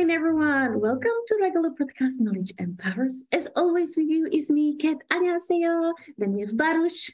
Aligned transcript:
morning, 0.00 0.16
everyone. 0.16 0.80
Welcome 0.80 1.12
to 1.28 1.38
regular 1.42 1.68
podcast 1.76 2.24
Knowledge 2.24 2.54
Empowers. 2.56 3.22
As 3.32 3.48
always, 3.54 3.92
with 3.98 4.08
you 4.08 4.30
is 4.32 4.48
me, 4.48 4.78
Kat 4.78 4.96
Annyeonghaseyo. 5.12 5.92
Then 6.16 6.32
we 6.32 6.40
have 6.40 6.56
Barush. 6.56 7.12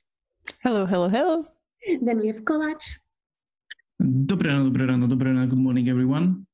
Hello, 0.62 0.86
hello, 0.86 1.08
hello. 1.08 1.46
Then 2.00 2.20
we 2.20 2.28
have 2.28 2.44
Kolach. 2.44 2.78
Dobre 4.00 4.54
rano, 4.54 4.70
dobre 4.70 4.86
rano, 4.86 5.08
dobre 5.10 5.34
rano. 5.34 5.50
Good 5.50 5.58
morning, 5.58 5.88
everyone. 5.88 6.46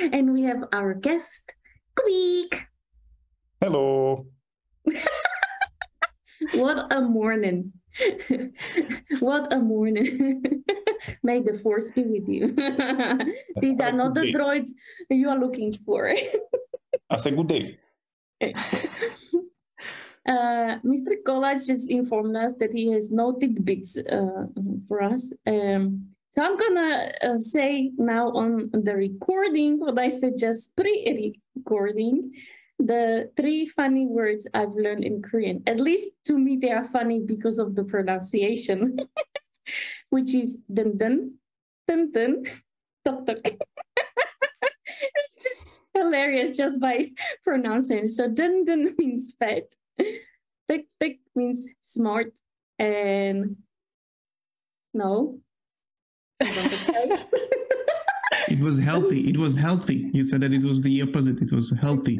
And 0.00 0.32
we 0.32 0.44
have 0.44 0.64
our 0.72 0.94
guest, 0.94 1.52
Quick. 1.94 2.64
Hello. 3.60 4.24
what 6.54 6.90
a 6.96 7.02
morning. 7.02 7.74
what 9.20 9.52
a 9.52 9.58
morning. 9.58 10.64
May 11.22 11.40
the 11.40 11.54
force 11.54 11.90
be 11.90 12.02
with 12.02 12.28
you. 12.28 12.48
These 13.60 13.80
are 13.80 13.92
not 13.92 14.14
the 14.14 14.32
droids 14.32 14.70
you 15.10 15.28
are 15.28 15.38
looking 15.38 15.76
for. 15.84 16.14
That's 17.08 17.26
a 17.26 17.30
good 17.30 17.48
day. 17.48 17.78
Uh, 20.26 20.80
Mr. 20.80 21.20
Kolach 21.26 21.66
just 21.66 21.90
informed 21.90 22.34
us 22.36 22.54
that 22.58 22.72
he 22.72 22.90
has 22.92 23.10
no 23.10 23.36
tidbits 23.38 23.98
uh, 23.98 24.46
for 24.88 25.02
us. 25.02 25.32
Um, 25.46 26.08
so 26.30 26.42
I'm 26.42 26.56
gonna 26.56 27.12
uh, 27.22 27.40
say 27.40 27.92
now 27.98 28.30
on 28.30 28.70
the 28.72 28.94
recording 28.94 29.78
what 29.78 29.98
I 29.98 30.08
suggest 30.08 30.74
pre-recording 30.76 32.32
the 32.78 33.30
three 33.36 33.66
funny 33.66 34.06
words 34.06 34.46
I've 34.52 34.74
learned 34.74 35.04
in 35.04 35.22
Korean. 35.22 35.62
At 35.66 35.80
least 35.80 36.10
to 36.26 36.38
me, 36.38 36.58
they 36.60 36.70
are 36.70 36.84
funny 36.84 37.20
because 37.20 37.58
of 37.58 37.74
the 37.74 37.84
pronunciation, 37.84 38.98
which 40.10 40.34
is 40.34 40.58
dun 40.72 40.98
dun, 40.98 41.38
dun 41.88 42.12
dun, 42.12 42.44
tok 43.04 43.26
tok. 43.26 43.38
it's 44.86 45.42
just 45.42 45.80
hilarious 45.94 46.56
just 46.56 46.80
by 46.80 47.10
pronouncing. 47.44 48.08
So 48.08 48.28
dun 48.28 48.64
dun 48.64 48.94
means 48.98 49.32
fat, 49.38 49.64
tik 50.68 50.86
tik 51.00 51.20
means 51.34 51.68
smart, 51.82 52.32
and 52.78 53.56
no. 54.92 55.40
It 58.54 58.60
was 58.60 58.78
healthy. 58.78 59.20
It 59.28 59.36
was 59.36 59.54
healthy. 59.66 59.98
You 60.12 60.22
said 60.22 60.40
that 60.42 60.52
it 60.52 60.62
was 60.62 60.80
the 60.80 61.02
opposite. 61.02 61.38
It 61.42 61.52
was 61.52 61.70
healthy. 61.84 62.18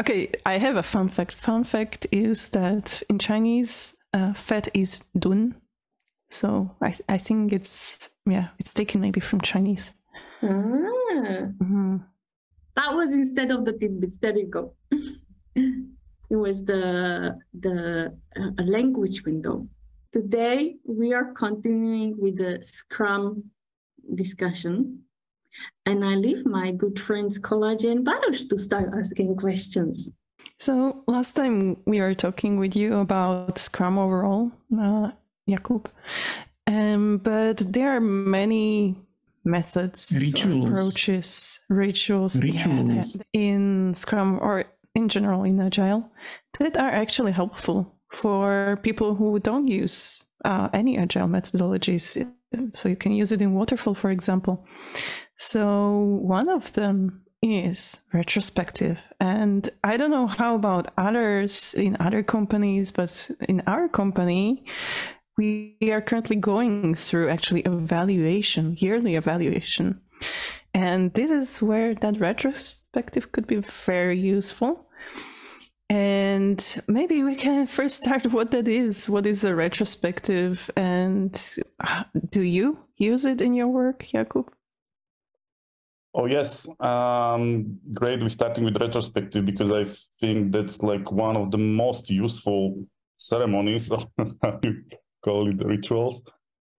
Okay, 0.00 0.32
I 0.46 0.56
have 0.56 0.76
a 0.76 0.82
fun 0.82 1.08
fact. 1.08 1.32
Fun 1.34 1.64
fact 1.64 2.06
is 2.10 2.48
that 2.50 3.02
in 3.10 3.18
Chinese, 3.18 3.94
uh, 4.14 4.32
fat 4.32 4.68
is 4.72 5.04
dun. 5.18 5.54
So 6.30 6.48
I, 6.80 6.96
I 7.08 7.18
think 7.18 7.52
it's 7.52 8.10
yeah, 8.24 8.48
it's 8.58 8.72
taken 8.72 9.00
maybe 9.00 9.20
from 9.20 9.40
Chinese. 9.42 9.92
Ah, 10.42 10.48
mm-hmm. 10.48 11.96
That 12.76 12.90
was 12.94 13.12
instead 13.12 13.50
of 13.50 13.64
the 13.66 13.72
tidbits. 13.72 14.16
There 14.18 14.36
you 14.36 14.48
go. 14.58 14.74
it 16.34 16.38
was 16.44 16.64
the 16.64 17.36
the 17.66 18.16
uh, 18.40 18.62
language 18.76 19.24
window. 19.26 19.68
Today 20.10 20.76
we 20.84 21.12
are 21.12 21.32
continuing 21.34 22.14
with 22.18 22.38
the 22.38 22.60
Scrum 22.62 23.50
discussion. 24.14 25.05
And 25.84 26.04
I 26.04 26.14
leave 26.14 26.44
my 26.44 26.72
good 26.72 26.98
friends 26.98 27.38
Kolach 27.38 27.88
and 27.90 28.04
Baruch 28.04 28.48
to 28.48 28.58
start 28.58 28.90
asking 28.98 29.36
questions. 29.36 30.10
So 30.58 31.02
last 31.06 31.34
time 31.34 31.76
we 31.86 32.00
were 32.00 32.14
talking 32.14 32.58
with 32.58 32.76
you 32.76 32.98
about 32.98 33.58
Scrum 33.58 33.98
overall, 33.98 34.52
uh, 34.78 35.10
Jakub, 35.48 35.86
um, 36.66 37.18
but 37.18 37.58
there 37.72 37.94
are 37.96 38.00
many 38.00 38.96
methods, 39.44 40.16
rituals, 40.18 40.68
approaches, 40.68 41.60
rituals, 41.68 42.36
rituals. 42.40 43.14
Yeah, 43.14 43.22
in 43.32 43.94
Scrum 43.94 44.38
or 44.40 44.64
in 44.94 45.08
general 45.08 45.44
in 45.44 45.60
Agile 45.60 46.10
that 46.58 46.76
are 46.76 46.90
actually 46.90 47.32
helpful 47.32 47.94
for 48.08 48.78
people 48.82 49.14
who 49.14 49.38
don't 49.38 49.68
use 49.68 50.24
uh, 50.44 50.68
any 50.72 50.96
Agile 50.98 51.28
methodologies 51.28 52.26
so 52.72 52.88
you 52.88 52.96
can 52.96 53.12
use 53.12 53.32
it 53.32 53.42
in 53.42 53.54
waterfall, 53.54 53.94
for 53.94 54.10
example. 54.10 54.64
So 55.36 55.98
one 56.22 56.48
of 56.48 56.72
them 56.72 57.22
is 57.42 58.00
retrospective. 58.12 58.98
And 59.20 59.68
I 59.84 59.96
don't 59.96 60.10
know 60.10 60.26
how 60.26 60.54
about 60.54 60.92
others 60.96 61.74
in 61.74 61.96
other 62.00 62.22
companies, 62.22 62.90
but 62.90 63.30
in 63.48 63.62
our 63.66 63.88
company, 63.88 64.64
we 65.36 65.76
are 65.82 66.00
currently 66.00 66.36
going 66.36 66.94
through 66.94 67.28
actually 67.28 67.60
evaluation, 67.62 68.76
yearly 68.78 69.16
evaluation. 69.16 70.00
And 70.72 71.12
this 71.14 71.30
is 71.30 71.62
where 71.62 71.94
that 71.94 72.20
retrospective 72.20 73.32
could 73.32 73.46
be 73.46 73.56
very 73.56 74.18
useful. 74.18 74.88
And 75.88 76.82
maybe 76.88 77.22
we 77.22 77.34
can 77.34 77.66
first 77.78 78.02
start 78.02 78.32
what 78.32 78.50
that 78.50 78.66
is. 78.66 79.08
What 79.08 79.26
is 79.26 79.44
a 79.44 79.54
retrospective? 79.54 80.70
And 80.76 81.38
uh, 81.80 82.04
do 82.30 82.40
you 82.40 82.80
use 82.96 83.24
it 83.24 83.40
in 83.40 83.54
your 83.54 83.68
work, 83.68 84.06
Jakub? 84.12 84.48
Oh, 86.18 86.24
yes. 86.24 86.66
Um, 86.80 87.78
great. 87.92 88.20
We're 88.20 88.30
starting 88.30 88.64
with 88.64 88.80
retrospective 88.80 89.44
because 89.44 89.70
I 89.70 89.84
think 90.18 90.50
that's 90.50 90.82
like 90.82 91.12
one 91.12 91.36
of 91.36 91.50
the 91.50 91.58
most 91.58 92.08
useful 92.08 92.86
ceremonies, 93.18 93.90
or 93.90 93.98
you 94.62 94.82
call 95.22 95.48
it, 95.50 95.62
rituals, 95.62 96.22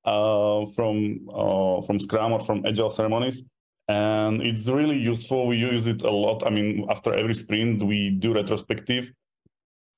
uh, 0.06 0.66
from, 0.76 1.30
uh, 1.32 1.82
from 1.84 2.00
Scrum 2.00 2.32
or 2.34 2.40
from 2.40 2.66
Agile 2.66 2.90
ceremonies 2.90 3.44
and 3.88 4.42
it's 4.42 4.68
really 4.68 4.98
useful. 4.98 5.48
We 5.48 5.58
use 5.58 5.88
it 5.88 6.02
a 6.02 6.12
lot. 6.12 6.46
I 6.46 6.50
mean, 6.50 6.86
after 6.90 7.14
every 7.14 7.34
sprint, 7.34 7.84
we 7.84 8.10
do 8.10 8.34
retrospective. 8.34 9.12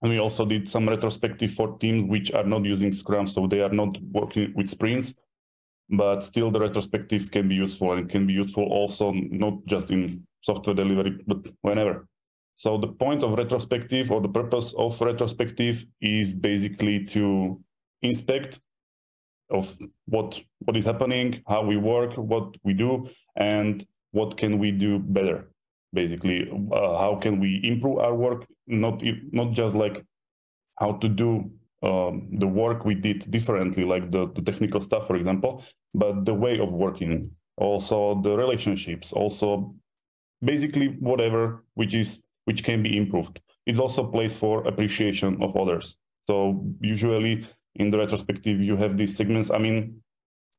And 0.01 0.11
we 0.11 0.19
also 0.19 0.45
did 0.45 0.69
some 0.69 0.87
retrospective 0.87 1.51
for 1.51 1.77
teams 1.79 2.09
which 2.09 2.31
are 2.31 2.45
not 2.45 2.63
using 2.65 2.93
Scrum, 2.93 3.27
so 3.27 3.47
they 3.47 3.61
are 3.61 3.73
not 3.73 3.99
working 4.11 4.53
with 4.55 4.69
sprints. 4.69 5.15
But 5.89 6.23
still, 6.23 6.51
the 6.51 6.59
retrospective 6.59 7.31
can 7.31 7.47
be 7.47 7.55
useful 7.55 7.93
and 7.93 8.09
can 8.09 8.27
be 8.27 8.33
useful 8.33 8.63
also 8.65 9.11
not 9.11 9.65
just 9.65 9.89
in 9.89 10.25
software 10.41 10.75
delivery, 10.75 11.17
but 11.25 11.47
whenever. 11.61 12.07
So 12.55 12.77
the 12.77 12.89
point 12.89 13.23
of 13.23 13.37
retrospective 13.37 14.11
or 14.11 14.21
the 14.21 14.29
purpose 14.29 14.73
of 14.77 14.99
retrospective 15.01 15.85
is 16.01 16.33
basically 16.33 17.05
to 17.05 17.59
inspect 18.01 18.59
of 19.49 19.75
what 20.05 20.39
what 20.59 20.77
is 20.77 20.85
happening, 20.85 21.41
how 21.47 21.63
we 21.63 21.77
work, 21.77 22.15
what 22.17 22.55
we 22.63 22.73
do, 22.73 23.07
and 23.35 23.85
what 24.11 24.37
can 24.37 24.59
we 24.59 24.71
do 24.71 24.99
better. 24.99 25.49
Basically, 25.93 26.49
uh, 26.51 26.97
how 26.97 27.17
can 27.21 27.39
we 27.39 27.61
improve 27.63 27.97
our 27.97 28.13
work? 28.13 28.45
Not 28.67 29.01
not 29.31 29.53
just 29.53 29.75
like 29.75 30.05
how 30.77 30.93
to 30.97 31.09
do 31.09 31.51
um, 31.81 32.27
the 32.31 32.47
work 32.47 32.85
we 32.85 32.95
did 32.95 33.29
differently, 33.31 33.83
like 33.85 34.11
the, 34.11 34.27
the 34.33 34.41
technical 34.41 34.81
stuff, 34.81 35.07
for 35.07 35.15
example, 35.15 35.63
but 35.93 36.25
the 36.25 36.33
way 36.33 36.59
of 36.59 36.73
working, 36.73 37.31
also 37.57 38.21
the 38.21 38.37
relationships, 38.37 39.13
also 39.13 39.73
basically 40.43 40.87
whatever 40.99 41.63
which 41.73 41.93
is 41.93 42.23
which 42.45 42.63
can 42.63 42.81
be 42.81 42.97
improved. 42.97 43.39
It's 43.65 43.79
also 43.79 44.07
a 44.07 44.11
place 44.11 44.35
for 44.35 44.65
appreciation 44.67 45.41
of 45.43 45.55
others. 45.55 45.97
So 46.23 46.65
usually 46.81 47.45
in 47.75 47.89
the 47.89 47.97
retrospective 47.97 48.61
you 48.61 48.75
have 48.75 48.97
these 48.97 49.15
segments 49.15 49.49
i 49.51 49.57
mean 49.57 50.01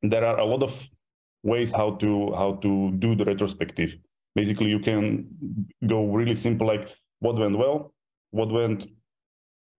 there 0.02 0.24
are 0.24 0.38
a 0.38 0.44
lot 0.44 0.62
of 0.62 0.88
ways 1.42 1.72
how 1.72 1.92
to 1.96 2.32
how 2.34 2.54
to 2.56 2.90
do 2.98 3.14
the 3.14 3.24
retrospective 3.24 3.96
basically 4.34 4.68
you 4.68 4.78
can 4.78 5.26
go 5.86 6.06
really 6.06 6.34
simple 6.34 6.66
like 6.66 6.88
what 7.20 7.36
went 7.36 7.56
well 7.56 7.92
what 8.30 8.50
went 8.50 8.86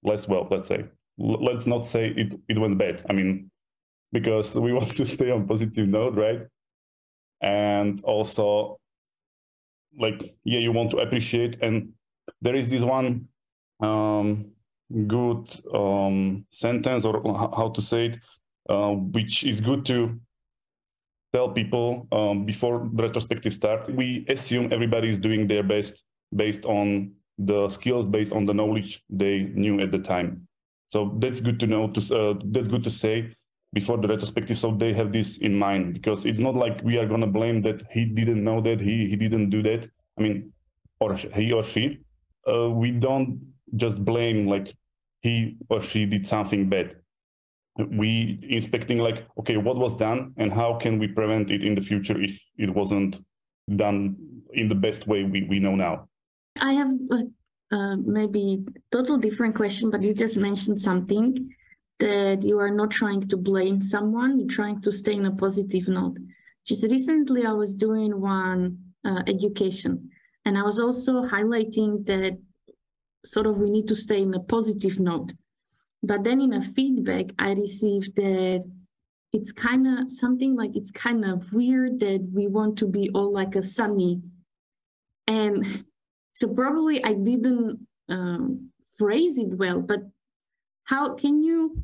less 0.04 0.28
well 0.28 0.48
let's 0.50 0.68
say 0.68 0.86
let's 1.18 1.68
not 1.68 1.86
say 1.88 2.10
it 2.10 2.40
it 2.48 2.60
went 2.60 2.78
bad 2.78 3.04
i 3.10 3.14
mean 3.14 3.50
because 4.12 4.56
we 4.56 4.74
want 4.80 4.94
to 4.94 5.06
stay 5.06 5.32
on 5.32 5.48
positive 5.48 5.88
note 5.88 6.16
right 6.16 6.42
and 7.42 8.02
also 8.04 8.78
like 10.00 10.36
yeah 10.44 10.60
you 10.60 10.72
want 10.72 10.90
to 10.92 10.98
appreciate 10.98 11.58
and 11.62 11.92
there 12.42 12.56
is 12.56 12.70
this 12.70 12.82
one 12.82 13.28
um 13.82 14.52
good 15.08 15.48
um, 15.74 16.46
sentence 16.50 17.06
or 17.06 17.22
how 17.56 17.70
to 17.70 17.82
say 17.82 18.08
it, 18.08 18.20
uh, 18.70 18.92
which 18.92 19.44
is 19.44 19.62
good 19.62 19.86
to 19.86 20.20
tell 21.34 21.50
people 21.50 22.08
um, 22.12 22.46
before 22.46 22.90
the 22.94 23.04
retrospective 23.04 23.54
starts. 23.54 23.90
We 23.90 24.26
assume 24.28 24.72
everybody 24.72 25.10
is 25.10 25.18
doing 25.18 25.48
their 25.48 25.64
best 25.64 26.04
based 26.36 26.66
on 26.66 27.14
the 27.38 27.70
skills, 27.70 28.08
based 28.08 28.34
on 28.34 28.46
the 28.46 28.54
knowledge 28.54 29.04
they 29.10 29.44
knew 29.56 29.80
at 29.80 29.92
the 29.92 30.00
time. 30.00 30.48
So 30.92 31.16
that's 31.20 31.40
good 31.40 31.60
to 31.62 31.68
know. 31.68 31.84
To 31.96 32.02
uh, 32.20 32.34
that's 32.54 32.68
good 32.68 32.84
to 32.84 32.92
say 32.92 33.34
before 33.74 33.98
the 33.98 34.10
retrospective, 34.10 34.58
so 34.58 34.72
they 34.72 34.92
have 34.94 35.12
this 35.12 35.38
in 35.38 35.54
mind 35.58 35.94
because 35.94 36.26
it's 36.26 36.40
not 36.48 36.56
like 36.56 36.84
we 36.84 36.98
are 37.00 37.06
gonna 37.06 37.32
blame 37.40 37.62
that 37.62 37.84
he 37.90 38.04
didn't 38.06 38.44
know 38.44 38.60
that 38.62 38.80
he 38.82 39.08
he 39.10 39.16
didn't 39.16 39.50
do 39.50 39.62
that. 39.64 39.88
I 40.18 40.22
mean, 40.22 40.52
or 41.00 41.16
he 41.16 41.54
or 41.54 41.64
she. 41.64 42.00
Uh, 42.52 42.70
we 42.70 42.92
don't 42.92 43.40
just 43.78 44.04
blame 44.04 44.48
like 44.48 44.74
he 45.22 45.58
or 45.70 45.82
she 45.82 46.06
did 46.06 46.28
something 46.28 46.68
bad 46.68 46.96
we 47.78 48.40
inspecting 48.50 48.98
like 48.98 49.26
okay 49.40 49.56
what 49.58 49.78
was 49.78 49.96
done 49.96 50.34
and 50.38 50.52
how 50.52 50.74
can 50.74 51.00
we 51.00 51.08
prevent 51.08 51.52
it 51.52 51.64
in 51.64 51.74
the 51.74 51.82
future 51.82 52.20
if 52.20 52.44
it 52.58 52.70
wasn't 52.70 53.24
done 53.76 54.16
in 54.54 54.68
the 54.68 54.76
best 54.76 55.08
way 55.08 55.24
we, 55.24 55.44
we 55.44 55.60
know 55.60 55.76
now. 55.76 56.08
I 56.62 56.74
have 56.74 56.90
uh, 57.72 57.96
maybe 57.96 58.66
total 58.92 59.18
different 59.18 59.56
question, 59.56 59.90
but 59.90 60.02
you 60.02 60.14
just 60.14 60.38
mentioned 60.38 60.80
something 60.80 61.50
that 62.00 62.42
you 62.42 62.60
are 62.60 62.72
not 62.72 62.92
trying 62.92 63.28
to 63.28 63.38
blame 63.38 63.80
someone, 63.80 64.40
you're 64.40 64.48
trying 64.48 64.82
to 64.82 64.92
stay 64.92 65.14
in 65.14 65.26
a 65.26 65.36
positive 65.36 65.88
note. 65.88 66.18
Just 66.66 66.84
recently, 66.84 67.46
I 67.46 67.54
was 67.54 67.76
doing 67.76 68.20
one 68.20 68.78
uh, 69.06 69.22
education, 69.28 70.10
and 70.46 70.58
I 70.58 70.64
was 70.64 70.80
also 70.80 71.22
highlighting 71.22 72.06
that 72.08 72.38
sort 73.26 73.46
of 73.46 73.60
we 73.60 73.70
need 73.70 73.88
to 73.88 73.96
stay 73.96 74.22
in 74.22 74.34
a 74.34 74.40
positive 74.40 75.00
note. 75.00 75.34
But 76.04 76.24
then 76.24 76.42
in 76.42 76.54
a 76.54 76.62
feedback, 76.62 77.28
I 77.38 77.52
received 77.52 78.16
that 78.16 78.64
it's 79.34 79.52
kind 79.52 79.88
of 79.88 80.12
something 80.12 80.56
like 80.56 80.76
it's 80.76 80.92
kind 80.92 81.24
of 81.24 81.54
weird 81.54 82.00
that 82.00 82.28
we 82.34 82.48
want 82.48 82.78
to 82.80 82.88
be 82.88 83.10
all 83.14 83.32
like 83.32 83.56
a 83.56 83.64
sunny. 83.64 84.22
And 85.28 85.86
so 86.42 86.48
probably 86.48 87.04
I 87.04 87.14
didn't 87.14 87.88
um, 88.10 88.72
phrase 88.98 89.38
it 89.38 89.54
well, 89.60 89.80
but 89.80 90.00
how 90.86 91.14
can 91.14 91.44
you 91.44 91.84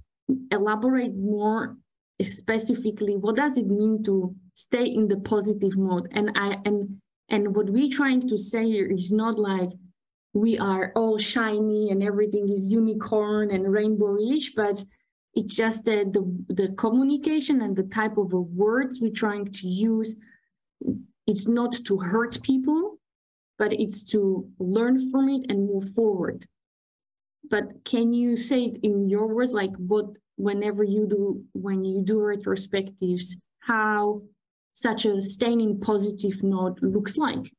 elaborate 0.51 1.15
more 1.15 1.77
specifically? 2.23 3.15
What 3.15 3.35
does 3.35 3.55
it 3.59 3.67
mean 3.67 4.03
to 4.05 4.35
stay 4.55 4.85
in 4.85 5.07
the 5.07 5.17
positive 5.17 5.77
mode? 5.77 6.07
And 6.11 6.31
i 6.35 6.57
and 6.65 6.97
and 7.29 7.55
what 7.55 7.69
we're 7.69 7.97
trying 8.01 8.27
to 8.29 8.37
say 8.37 8.65
here 8.65 8.91
is 8.91 9.11
not 9.11 9.37
like 9.37 9.69
we 10.33 10.57
are 10.57 10.91
all 10.95 11.19
shiny 11.19 11.91
and 11.91 12.01
everything 12.01 12.49
is 12.51 12.71
unicorn 12.71 13.51
and 13.51 13.65
rainbowish 13.65 14.47
but 14.55 14.83
it's 15.33 15.55
just 15.55 15.85
that 15.85 16.13
the 16.13 16.23
the 16.49 16.69
communication 16.77 17.61
and 17.61 17.75
the 17.75 17.89
type 17.99 18.17
of 18.17 18.31
words 18.33 18.99
we're 19.01 19.23
trying 19.25 19.45
to 19.51 19.67
use 19.67 20.15
it's 21.25 21.47
not 21.47 21.73
to 21.85 21.97
hurt 21.97 22.41
people 22.43 22.96
but 23.57 23.73
it's 23.73 24.03
to 24.03 24.47
learn 24.59 25.11
from 25.11 25.29
it 25.29 25.45
and 25.49 25.67
move 25.67 25.89
forward. 25.93 26.45
But 27.49 27.83
can 27.85 28.13
you 28.13 28.35
say 28.35 28.65
it 28.65 28.79
in 28.83 29.09
your 29.09 29.27
words 29.27 29.53
like 29.53 29.75
what 29.77 30.05
whenever 30.35 30.83
you 30.83 31.07
do 31.07 31.43
when 31.53 31.83
you 31.83 32.03
do 32.03 32.19
retrospectives 32.19 33.35
how 33.59 34.21
such 34.73 35.05
a 35.05 35.21
staying 35.21 35.79
positive 35.79 36.43
note 36.43 36.77
looks 36.81 37.17
like? 37.17 37.51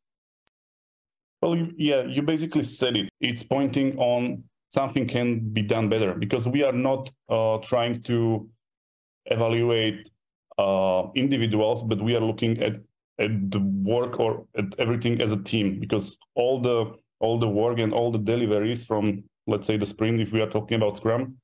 Well 1.42 1.68
yeah 1.76 2.02
you 2.04 2.22
basically 2.22 2.62
said 2.62 2.96
it. 2.96 3.08
It's 3.20 3.42
pointing 3.42 3.98
on 3.98 4.44
something 4.68 5.08
can 5.08 5.40
be 5.40 5.62
done 5.62 5.88
better 5.88 6.14
because 6.14 6.46
we 6.46 6.62
are 6.62 6.72
not 6.72 7.10
uh, 7.28 7.58
trying 7.58 8.02
to 8.02 8.48
evaluate 9.26 10.10
uh, 10.58 11.04
individuals 11.14 11.82
but 11.82 12.00
we 12.00 12.14
are 12.14 12.20
looking 12.20 12.62
at 12.62 12.74
at 13.18 13.50
the 13.50 13.60
work 13.60 14.20
or 14.20 14.46
at 14.56 14.78
everything 14.78 15.20
as 15.20 15.32
a 15.32 15.42
team 15.42 15.80
because 15.80 16.18
all 16.34 16.60
the 16.60 16.94
all 17.20 17.38
the 17.38 17.48
work 17.48 17.78
and 17.78 17.92
all 17.92 18.12
the 18.12 18.18
deliveries 18.18 18.84
from 18.84 19.24
let's 19.48 19.66
say 19.66 19.76
the 19.76 19.86
sprint, 19.86 20.20
if 20.20 20.32
we 20.32 20.40
are 20.40 20.48
talking 20.48 20.76
about 20.76 20.96
Scrum, 20.96 21.38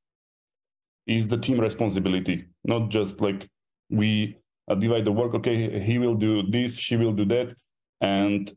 is 1.07 1.27
the 1.27 1.39
team 1.39 1.59
responsibility, 1.59 2.47
not 2.65 2.91
just 2.91 3.21
like 3.21 3.49
we 3.91 4.37
uh, 4.69 4.75
divide 4.75 5.05
the 5.05 5.13
work. 5.13 5.35
Okay, 5.35 5.81
he 5.81 5.99
will 5.99 6.15
do 6.15 6.43
this, 6.43 6.79
she 6.79 6.97
will 6.97 7.13
do 7.13 7.25
that, 7.25 7.55
and 8.01 8.53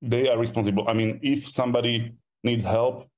they 0.00 0.28
are 0.28 0.38
responsible. 0.38 0.84
I 0.88 0.92
mean, 0.94 1.18
if 1.22 1.46
somebody 1.46 2.12
needs 2.44 2.64
help, 2.64 3.08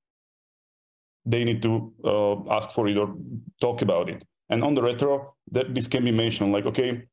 they 1.24 1.44
need 1.44 1.62
to 1.62 1.92
uh, 2.04 2.54
ask 2.56 2.70
for 2.70 2.88
it 2.88 2.96
or 2.96 3.14
talk 3.60 3.82
about 3.82 4.08
it. 4.08 4.24
And 4.48 4.64
on 4.64 4.74
the 4.74 4.82
retro, 4.82 5.34
that 5.52 5.74
this 5.74 5.86
can 5.86 6.04
be 6.04 6.10
mentioned 6.10 6.52
like, 6.52 6.66
okay, 6.66 7.04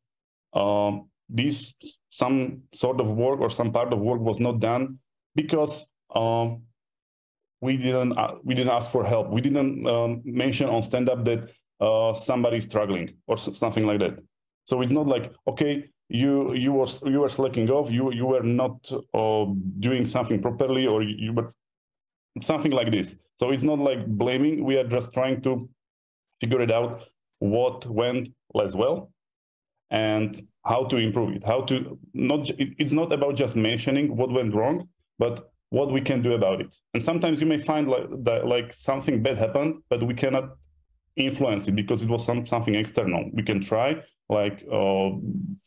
uh, 0.53 0.97
this 1.29 1.73
some 2.09 2.63
sort 2.73 2.99
of 2.99 3.11
work 3.13 3.39
or 3.39 3.49
some 3.49 3.71
part 3.71 3.93
of 3.93 4.01
work 4.01 4.19
was 4.19 4.39
not 4.39 4.59
done 4.59 4.99
because 5.35 5.93
um, 6.15 6.63
we 7.61 7.77
didn't 7.77 8.17
uh, 8.17 8.35
we 8.43 8.55
didn't 8.55 8.71
ask 8.71 8.91
for 8.91 9.05
help. 9.05 9.29
We 9.29 9.41
didn't 9.41 9.87
um, 9.87 10.21
mention 10.25 10.69
on 10.69 10.81
stand 10.81 11.09
up 11.09 11.23
that 11.25 11.49
uh, 11.79 12.13
somebody 12.13 12.57
is 12.57 12.65
struggling 12.65 13.15
or 13.27 13.37
something 13.37 13.85
like 13.85 13.99
that. 13.99 14.19
So 14.65 14.81
it's 14.81 14.91
not 14.91 15.07
like 15.07 15.31
okay, 15.47 15.89
you 16.09 16.53
you 16.53 16.73
were 16.73 16.87
you 17.05 17.19
were 17.19 17.29
slacking 17.29 17.69
off, 17.69 17.91
you 17.91 18.11
you 18.13 18.25
were 18.25 18.43
not 18.43 18.91
uh, 19.13 19.45
doing 19.79 20.05
something 20.05 20.41
properly, 20.41 20.87
or 20.87 21.03
you 21.03 21.33
were 21.33 21.53
something 22.41 22.71
like 22.71 22.91
this. 22.91 23.15
So 23.37 23.51
it's 23.51 23.63
not 23.63 23.79
like 23.79 24.05
blaming. 24.05 24.63
We 24.63 24.77
are 24.77 24.87
just 24.87 25.13
trying 25.13 25.41
to 25.43 25.69
figure 26.41 26.61
it 26.61 26.71
out 26.71 27.03
what 27.39 27.85
went 27.85 28.29
less 28.53 28.75
well 28.75 29.11
and 29.91 30.41
how 30.65 30.83
to 30.85 30.97
improve 30.97 31.35
it. 31.35 31.43
How 31.43 31.61
to 31.61 31.97
not 32.13 32.49
it's 32.57 32.91
not 32.91 33.11
about 33.11 33.35
just 33.35 33.55
mentioning 33.55 34.15
what 34.15 34.31
went 34.31 34.53
wrong, 34.53 34.89
but 35.17 35.51
what 35.69 35.91
we 35.91 36.01
can 36.01 36.21
do 36.21 36.33
about 36.33 36.61
it. 36.61 36.75
And 36.93 37.01
sometimes 37.01 37.39
you 37.41 37.47
may 37.47 37.57
find 37.57 37.87
like 37.87 38.07
that, 38.23 38.47
like 38.47 38.73
something 38.73 39.21
bad 39.21 39.37
happened, 39.37 39.83
but 39.89 40.03
we 40.03 40.13
cannot 40.13 40.57
influence 41.15 41.67
it 41.67 41.75
because 41.75 42.01
it 42.01 42.09
was 42.09 42.25
some 42.25 42.45
something 42.45 42.75
external. 42.75 43.29
We 43.33 43.43
can 43.43 43.61
try 43.61 44.01
like 44.29 44.65
uh, 44.71 45.09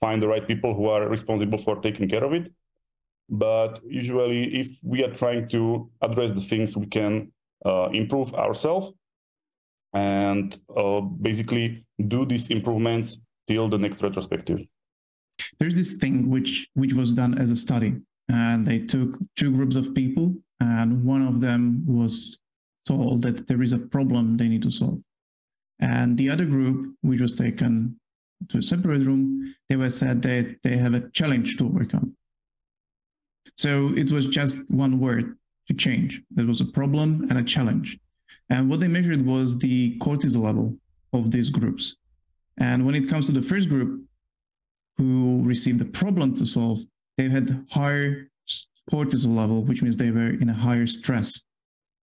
find 0.00 0.22
the 0.22 0.28
right 0.28 0.46
people 0.46 0.74
who 0.74 0.86
are 0.88 1.08
responsible 1.08 1.58
for 1.58 1.80
taking 1.80 2.08
care 2.08 2.24
of 2.24 2.32
it. 2.32 2.52
But 3.28 3.80
usually, 3.84 4.58
if 4.58 4.78
we 4.84 5.04
are 5.04 5.12
trying 5.12 5.48
to 5.50 5.90
address 6.02 6.32
the 6.32 6.40
things, 6.40 6.76
we 6.76 6.86
can 6.86 7.32
uh, 7.64 7.88
improve 7.92 8.34
ourselves 8.34 8.92
and 9.94 10.58
uh, 10.74 11.00
basically 11.00 11.84
do 12.08 12.24
these 12.24 12.50
improvements 12.50 13.20
till 13.48 13.68
the 13.68 13.78
next 13.78 14.02
retrospective. 14.02 14.60
There's 15.58 15.74
this 15.74 15.92
thing 15.92 16.30
which 16.30 16.68
which 16.74 16.94
was 16.94 17.12
done 17.14 17.38
as 17.38 17.50
a 17.50 17.56
study 17.56 17.96
and 18.28 18.66
they 18.66 18.80
took 18.80 19.18
two 19.36 19.52
groups 19.52 19.76
of 19.76 19.94
people 19.94 20.34
and 20.60 21.04
one 21.04 21.22
of 21.22 21.40
them 21.40 21.84
was 21.86 22.38
told 22.86 23.22
that 23.22 23.46
there 23.48 23.62
is 23.62 23.72
a 23.72 23.78
problem 23.78 24.36
they 24.36 24.48
need 24.48 24.62
to 24.62 24.70
solve. 24.70 25.00
And 25.80 26.16
the 26.16 26.30
other 26.30 26.46
group 26.46 26.94
which 27.02 27.20
was 27.20 27.32
taken 27.32 27.98
to 28.48 28.58
a 28.58 28.62
separate 28.62 29.04
room 29.04 29.54
they 29.68 29.76
were 29.76 29.90
said 29.90 30.22
that 30.22 30.56
they 30.62 30.76
have 30.76 30.94
a 30.94 31.08
challenge 31.10 31.56
to 31.56 31.66
overcome. 31.66 32.16
So 33.56 33.92
it 33.96 34.10
was 34.10 34.28
just 34.28 34.58
one 34.70 34.98
word 34.98 35.36
to 35.68 35.74
change. 35.74 36.20
There 36.30 36.46
was 36.46 36.60
a 36.60 36.66
problem 36.66 37.26
and 37.28 37.38
a 37.38 37.44
challenge. 37.44 37.98
And 38.50 38.68
what 38.68 38.80
they 38.80 38.88
measured 38.88 39.24
was 39.24 39.56
the 39.56 39.96
cortisol 39.98 40.42
level 40.42 40.76
of 41.12 41.30
these 41.30 41.50
groups 41.50 41.96
and 42.58 42.84
when 42.84 42.94
it 42.94 43.08
comes 43.08 43.26
to 43.26 43.32
the 43.32 43.42
first 43.42 43.68
group 43.68 44.04
who 44.98 45.42
received 45.44 45.78
the 45.78 45.84
problem 45.86 46.34
to 46.34 46.46
solve 46.46 46.80
they 47.18 47.28
had 47.28 47.66
higher 47.70 48.28
cortisol 48.90 49.36
level, 49.36 49.64
which 49.64 49.82
means 49.82 49.96
they 49.96 50.10
were 50.10 50.30
in 50.30 50.48
a 50.48 50.52
higher 50.54 50.86
stress 50.86 51.40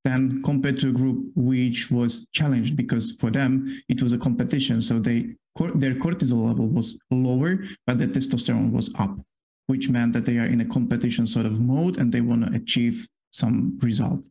than 0.05 0.43
compared 0.43 0.79
to 0.79 0.89
a 0.89 0.93
group 0.93 1.33
which 1.35 1.91
was 1.91 2.27
challenged 2.33 2.77
because 2.77 3.13
for 3.13 3.31
them 3.31 3.67
it 3.89 4.03
was 4.03 4.13
a 4.13 4.19
competition. 4.19 4.81
So 4.83 4.99
they 4.99 5.35
their 5.75 5.95
cortisol 5.95 6.47
level 6.47 6.69
was 6.69 7.01
lower, 7.11 7.59
but 7.85 7.99
their 7.99 8.07
testosterone 8.07 8.71
was 8.71 8.95
up, 8.97 9.19
which 9.67 9.89
meant 9.89 10.13
that 10.13 10.25
they 10.25 10.39
are 10.39 10.47
in 10.47 10.61
a 10.61 10.65
competition 10.65 11.27
sort 11.27 11.47
of 11.47 11.61
mode 11.61 11.99
and 11.99 12.13
they 12.13 12.21
want 12.21 12.47
to 12.47 12.55
achieve 12.55 13.09
some 13.33 13.77
result. 13.83 14.25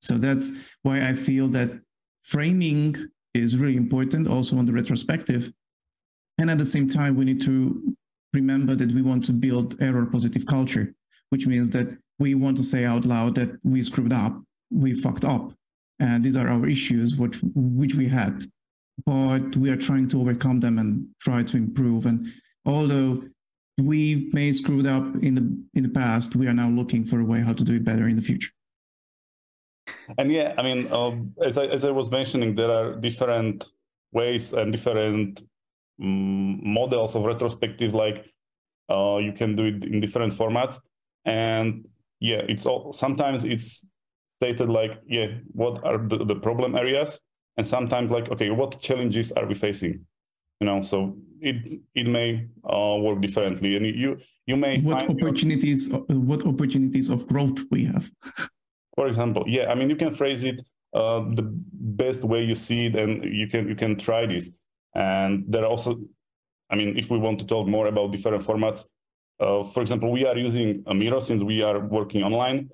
So 0.00 0.18
that's 0.18 0.50
why 0.82 1.06
I 1.06 1.14
feel 1.14 1.46
that 1.48 1.80
framing 2.24 2.96
is 3.40 3.56
really 3.56 3.76
important 3.76 4.26
also 4.28 4.56
on 4.56 4.66
the 4.66 4.72
retrospective. 4.72 5.52
And 6.38 6.50
at 6.50 6.58
the 6.58 6.66
same 6.66 6.88
time, 6.88 7.16
we 7.16 7.24
need 7.24 7.40
to 7.42 7.96
remember 8.32 8.74
that 8.74 8.92
we 8.92 9.02
want 9.02 9.24
to 9.24 9.32
build 9.32 9.76
error 9.80 10.06
positive 10.06 10.46
culture, 10.46 10.94
which 11.30 11.46
means 11.46 11.70
that 11.70 11.88
we 12.18 12.34
want 12.34 12.56
to 12.58 12.62
say 12.62 12.84
out 12.84 13.04
loud 13.04 13.34
that 13.36 13.50
we 13.62 13.82
screwed 13.82 14.12
up, 14.12 14.40
we 14.70 14.94
fucked 14.94 15.24
up, 15.24 15.52
and 15.98 16.24
these 16.24 16.36
are 16.36 16.48
our 16.48 16.66
issues 16.66 17.16
which 17.16 17.38
which 17.54 17.94
we 17.94 18.08
had, 18.08 18.42
but 19.04 19.56
we 19.56 19.70
are 19.70 19.76
trying 19.76 20.08
to 20.08 20.20
overcome 20.20 20.60
them 20.60 20.78
and 20.78 21.06
try 21.20 21.42
to 21.42 21.56
improve. 21.56 22.06
And 22.06 22.26
although 22.64 23.22
we 23.78 24.30
may 24.32 24.52
screwed 24.52 24.86
up 24.86 25.16
in 25.22 25.34
the 25.34 25.44
in 25.74 25.82
the 25.82 25.88
past, 25.88 26.36
we 26.36 26.46
are 26.46 26.54
now 26.54 26.68
looking 26.68 27.04
for 27.04 27.20
a 27.20 27.24
way 27.24 27.40
how 27.40 27.52
to 27.52 27.64
do 27.64 27.74
it 27.74 27.84
better 27.84 28.08
in 28.08 28.16
the 28.16 28.22
future. 28.22 28.50
And 30.18 30.30
yeah, 30.32 30.54
I 30.58 30.62
mean, 30.62 30.92
um, 30.92 31.32
as 31.42 31.58
I 31.58 31.66
as 31.66 31.84
I 31.84 31.90
was 31.90 32.10
mentioning, 32.10 32.54
there 32.54 32.70
are 32.70 32.94
different 32.94 33.64
ways 34.12 34.52
and 34.52 34.72
different 34.72 35.42
um, 36.02 36.60
models 36.62 37.16
of 37.16 37.22
retrospectives 37.22 37.92
like 37.92 38.30
uh, 38.88 39.18
you 39.18 39.32
can 39.32 39.56
do 39.56 39.64
it 39.64 39.84
in 39.84 40.00
different 40.00 40.32
formats. 40.32 40.78
And 41.24 41.86
yeah 42.20 42.42
it's 42.48 42.66
all 42.66 42.92
sometimes 42.92 43.44
it's 43.44 43.84
stated 44.40 44.68
like 44.68 45.00
yeah 45.06 45.28
what 45.52 45.82
are 45.84 45.98
the, 45.98 46.24
the 46.24 46.36
problem 46.36 46.74
areas? 46.74 47.20
And 47.56 47.66
sometimes 47.66 48.10
like 48.10 48.30
okay 48.30 48.50
what 48.50 48.80
challenges 48.80 49.32
are 49.32 49.46
we 49.46 49.54
facing? 49.54 50.04
You 50.60 50.66
know 50.66 50.82
so 50.82 51.16
it 51.40 51.80
it 51.94 52.06
may 52.06 52.46
uh, 52.64 52.96
work 53.00 53.20
differently. 53.20 53.76
And 53.76 53.86
you 53.86 54.18
you 54.46 54.56
may 54.56 54.80
what 54.80 55.08
opportunities 55.08 55.88
your... 55.88 56.00
What 56.08 56.46
opportunities 56.46 57.10
of 57.10 57.26
growth 57.28 57.60
we 57.70 57.84
have 57.84 58.10
for 58.96 59.06
example 59.06 59.44
yeah 59.46 59.70
i 59.70 59.74
mean 59.74 59.88
you 59.88 59.96
can 59.96 60.10
phrase 60.10 60.42
it 60.44 60.60
uh, 60.94 61.20
the 61.34 61.46
best 62.02 62.24
way 62.24 62.42
you 62.42 62.54
see 62.54 62.86
it 62.86 62.96
and 62.96 63.22
you 63.24 63.46
can 63.46 63.68
you 63.68 63.76
can 63.76 63.96
try 63.96 64.26
this 64.26 64.50
and 64.96 65.44
there 65.46 65.62
are 65.62 65.68
also, 65.68 66.00
I 66.70 66.74
mean, 66.74 66.96
if 66.96 67.10
we 67.10 67.18
want 67.18 67.38
to 67.40 67.46
talk 67.46 67.68
more 67.68 67.86
about 67.86 68.12
different 68.12 68.42
formats, 68.42 68.86
uh, 69.38 69.62
for 69.62 69.82
example, 69.82 70.10
we 70.10 70.24
are 70.24 70.36
using 70.38 70.82
a 70.86 70.94
Miro 70.94 71.20
since 71.20 71.42
we 71.42 71.62
are 71.62 71.78
working 71.78 72.22
online 72.22 72.70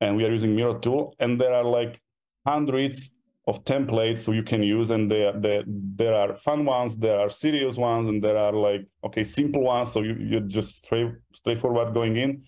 and 0.00 0.16
we 0.16 0.24
are 0.24 0.30
using 0.30 0.54
Miro 0.54 0.78
tool 0.78 1.14
and 1.18 1.40
there 1.40 1.52
are 1.52 1.64
like 1.64 2.00
hundreds 2.46 3.10
of 3.48 3.64
templates 3.64 4.18
so 4.18 4.30
you 4.30 4.44
can 4.44 4.62
use 4.62 4.90
and 4.90 5.10
there, 5.10 5.32
there, 5.32 5.64
there 5.66 6.14
are 6.14 6.36
fun 6.36 6.64
ones, 6.64 6.96
there 6.96 7.18
are 7.18 7.28
serious 7.28 7.76
ones 7.76 8.08
and 8.08 8.22
there 8.22 8.36
are 8.36 8.52
like, 8.52 8.86
okay, 9.02 9.24
simple 9.24 9.62
ones. 9.62 9.90
So 9.90 10.02
you, 10.02 10.16
you're 10.20 10.40
just 10.40 10.84
straight, 10.84 11.10
straightforward 11.32 11.94
going 11.94 12.16
in. 12.16 12.42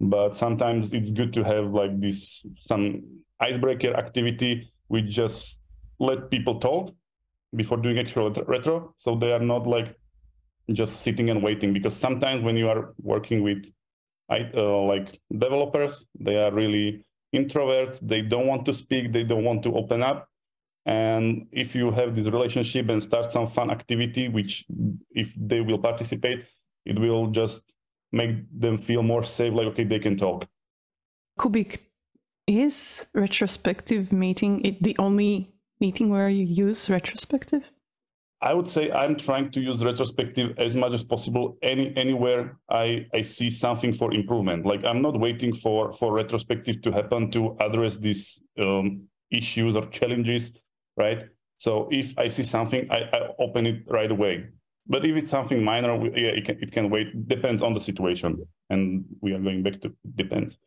But 0.00 0.36
sometimes 0.36 0.92
it's 0.92 1.10
good 1.10 1.32
to 1.34 1.44
have 1.44 1.72
like 1.72 2.00
this, 2.00 2.44
some 2.58 3.02
icebreaker 3.40 3.94
activity 3.96 4.70
which 4.88 5.06
just 5.06 5.62
let 5.98 6.30
people 6.30 6.58
talk 6.58 6.92
before 7.54 7.78
doing 7.78 7.98
actual 7.98 8.30
retro. 8.46 8.94
So 8.98 9.14
they 9.14 9.32
are 9.32 9.40
not 9.40 9.66
like 9.66 9.96
just 10.72 11.02
sitting 11.02 11.30
and 11.30 11.42
waiting 11.42 11.72
because 11.72 11.94
sometimes 11.94 12.42
when 12.42 12.56
you 12.56 12.68
are 12.68 12.94
working 13.02 13.42
with 13.42 13.64
uh, 14.30 14.82
like 14.82 15.20
developers, 15.36 16.06
they 16.18 16.42
are 16.42 16.52
really 16.52 17.04
introverts. 17.34 18.00
They 18.00 18.22
don't 18.22 18.46
want 18.46 18.64
to 18.66 18.72
speak. 18.72 19.12
They 19.12 19.24
don't 19.24 19.44
want 19.44 19.62
to 19.64 19.74
open 19.74 20.02
up. 20.02 20.28
And 20.86 21.46
if 21.50 21.74
you 21.74 21.90
have 21.90 22.14
this 22.14 22.28
relationship 22.28 22.88
and 22.88 23.02
start 23.02 23.32
some 23.32 23.46
fun 23.46 23.70
activity, 23.70 24.28
which 24.28 24.66
if 25.10 25.34
they 25.38 25.60
will 25.60 25.78
participate, 25.78 26.44
it 26.84 26.98
will 26.98 27.28
just 27.28 27.62
make 28.14 28.36
them 28.52 28.76
feel 28.76 29.02
more 29.02 29.24
safe. 29.24 29.52
Like 29.52 29.66
okay, 29.68 29.84
they 29.84 29.98
can 29.98 30.16
talk. 30.16 30.46
Kubik, 31.38 31.80
is 32.46 33.06
retrospective 33.14 34.12
meeting 34.12 34.64
it 34.64 34.82
the 34.82 34.96
only 34.98 35.54
meeting 35.80 36.10
where 36.10 36.28
you 36.28 36.44
use 36.44 36.90
retrospective? 36.90 37.62
I 38.40 38.52
would 38.52 38.68
say 38.68 38.90
I'm 38.90 39.16
trying 39.16 39.50
to 39.52 39.60
use 39.60 39.82
retrospective 39.82 40.58
as 40.58 40.74
much 40.74 40.92
as 40.92 41.02
possible 41.02 41.56
any 41.62 41.96
anywhere 41.96 42.58
I, 42.68 43.06
I 43.14 43.22
see 43.22 43.48
something 43.48 43.92
for 43.92 44.12
improvement. 44.12 44.66
Like 44.66 44.84
I'm 44.84 45.00
not 45.00 45.18
waiting 45.18 45.54
for 45.54 45.92
for 45.94 46.12
retrospective 46.12 46.82
to 46.82 46.92
happen 46.92 47.30
to 47.30 47.56
address 47.60 47.96
these 47.96 48.42
um, 48.58 49.08
issues 49.30 49.76
or 49.76 49.86
challenges, 49.86 50.52
right? 50.96 51.24
So 51.56 51.88
if 51.90 52.18
I 52.18 52.28
see 52.28 52.42
something, 52.42 52.86
I, 52.90 53.08
I 53.12 53.20
open 53.38 53.66
it 53.66 53.84
right 53.88 54.10
away. 54.10 54.48
But 54.86 55.04
if 55.06 55.16
it's 55.16 55.30
something 55.30 55.64
minor, 55.64 55.94
yeah, 56.16 56.32
it 56.38 56.44
can, 56.44 56.58
it 56.60 56.72
can 56.72 56.90
wait. 56.90 57.26
Depends 57.26 57.62
on 57.62 57.72
the 57.74 57.80
situation, 57.80 58.46
and 58.68 59.04
we 59.20 59.32
are 59.32 59.38
going 59.38 59.62
back 59.62 59.80
to 59.80 59.94
depends. 60.14 60.58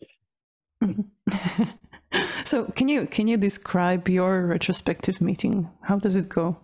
Mm-hmm. 0.84 1.64
so 2.46 2.66
can 2.76 2.88
you 2.88 3.06
can 3.06 3.28
you 3.28 3.38
describe 3.38 4.10
your 4.10 4.48
retrospective 4.48 5.22
meeting? 5.22 5.70
How 5.82 6.00
does 6.00 6.16
it 6.16 6.30
go? 6.30 6.58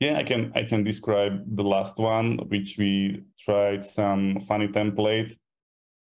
Yeah, 0.00 0.18
I 0.18 0.22
can 0.22 0.52
I 0.54 0.62
can 0.62 0.84
describe 0.84 1.44
the 1.56 1.64
last 1.64 1.98
one, 1.98 2.38
which 2.48 2.76
we 2.78 3.24
tried 3.38 3.84
some 3.84 4.40
funny 4.40 4.68
template 4.68 5.34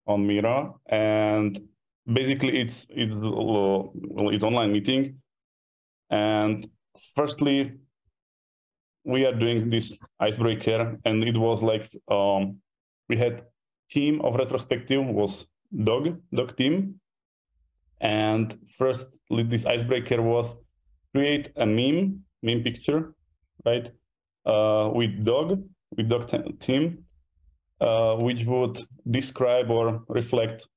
on 0.08 0.28
Miro, 0.28 0.80
and 0.88 1.60
basically 2.12 2.60
it's 2.60 2.88
it's 2.90 3.16
well, 3.16 3.92
it's 4.32 4.44
online 4.44 4.72
meeting, 4.72 5.22
and 6.10 6.68
firstly 7.16 7.74
we 9.06 9.26
are 9.26 9.34
doing 9.34 9.70
this 9.70 9.98
icebreaker, 10.20 10.98
and 11.06 11.24
it 11.24 11.38
was 11.38 11.62
like 11.62 11.96
um, 12.10 12.58
we 13.10 13.18
had 13.18 13.44
team 13.90 14.22
of 14.22 14.36
retrospective 14.36 15.06
was 15.06 15.46
dog 15.84 16.20
dog 16.34 16.56
team, 16.58 17.00
and 18.02 18.58
first 18.78 19.18
this 19.30 19.66
icebreaker 19.66 20.22
was 20.22 20.56
create 21.14 21.52
a 21.56 21.66
meme 21.66 22.22
meme 22.44 22.62
picture 22.62 23.16
right? 23.66 23.92
Uh, 24.46 24.92
with 24.94 25.24
dog, 25.24 25.62
with 25.98 26.08
dog 26.08 26.30
team, 26.60 27.04
uh, 27.82 28.16
which 28.16 28.46
would 28.46 28.80
describe 29.10 29.70
or 29.70 30.04
reflect 30.08 30.68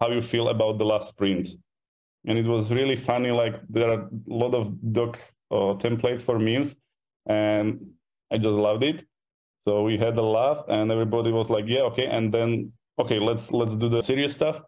how 0.00 0.10
you 0.10 0.22
feel 0.22 0.48
about 0.48 0.78
the 0.78 0.84
last 0.84 1.08
sprint. 1.08 1.48
And 2.26 2.38
it 2.38 2.46
was 2.46 2.70
really 2.70 2.96
funny. 2.96 3.30
Like 3.30 3.60
there 3.68 3.90
are 3.90 4.02
a 4.02 4.08
lot 4.26 4.54
of 4.54 4.92
dog 4.92 5.18
uh, 5.50 5.74
templates 5.84 6.20
for 6.22 6.38
memes, 6.38 6.76
and 7.28 7.78
I 8.30 8.38
just 8.38 8.56
loved 8.56 8.82
it. 8.82 9.04
So 9.60 9.82
we 9.82 9.98
had 9.98 10.16
a 10.16 10.22
laugh, 10.22 10.64
and 10.68 10.90
everybody 10.90 11.30
was 11.30 11.50
like, 11.50 11.66
"Yeah, 11.66 11.82
okay." 11.90 12.06
And 12.06 12.32
then, 12.32 12.72
okay, 12.98 13.18
let's 13.18 13.52
let's 13.52 13.76
do 13.76 13.88
the 13.88 14.02
serious 14.02 14.32
stuff. 14.32 14.62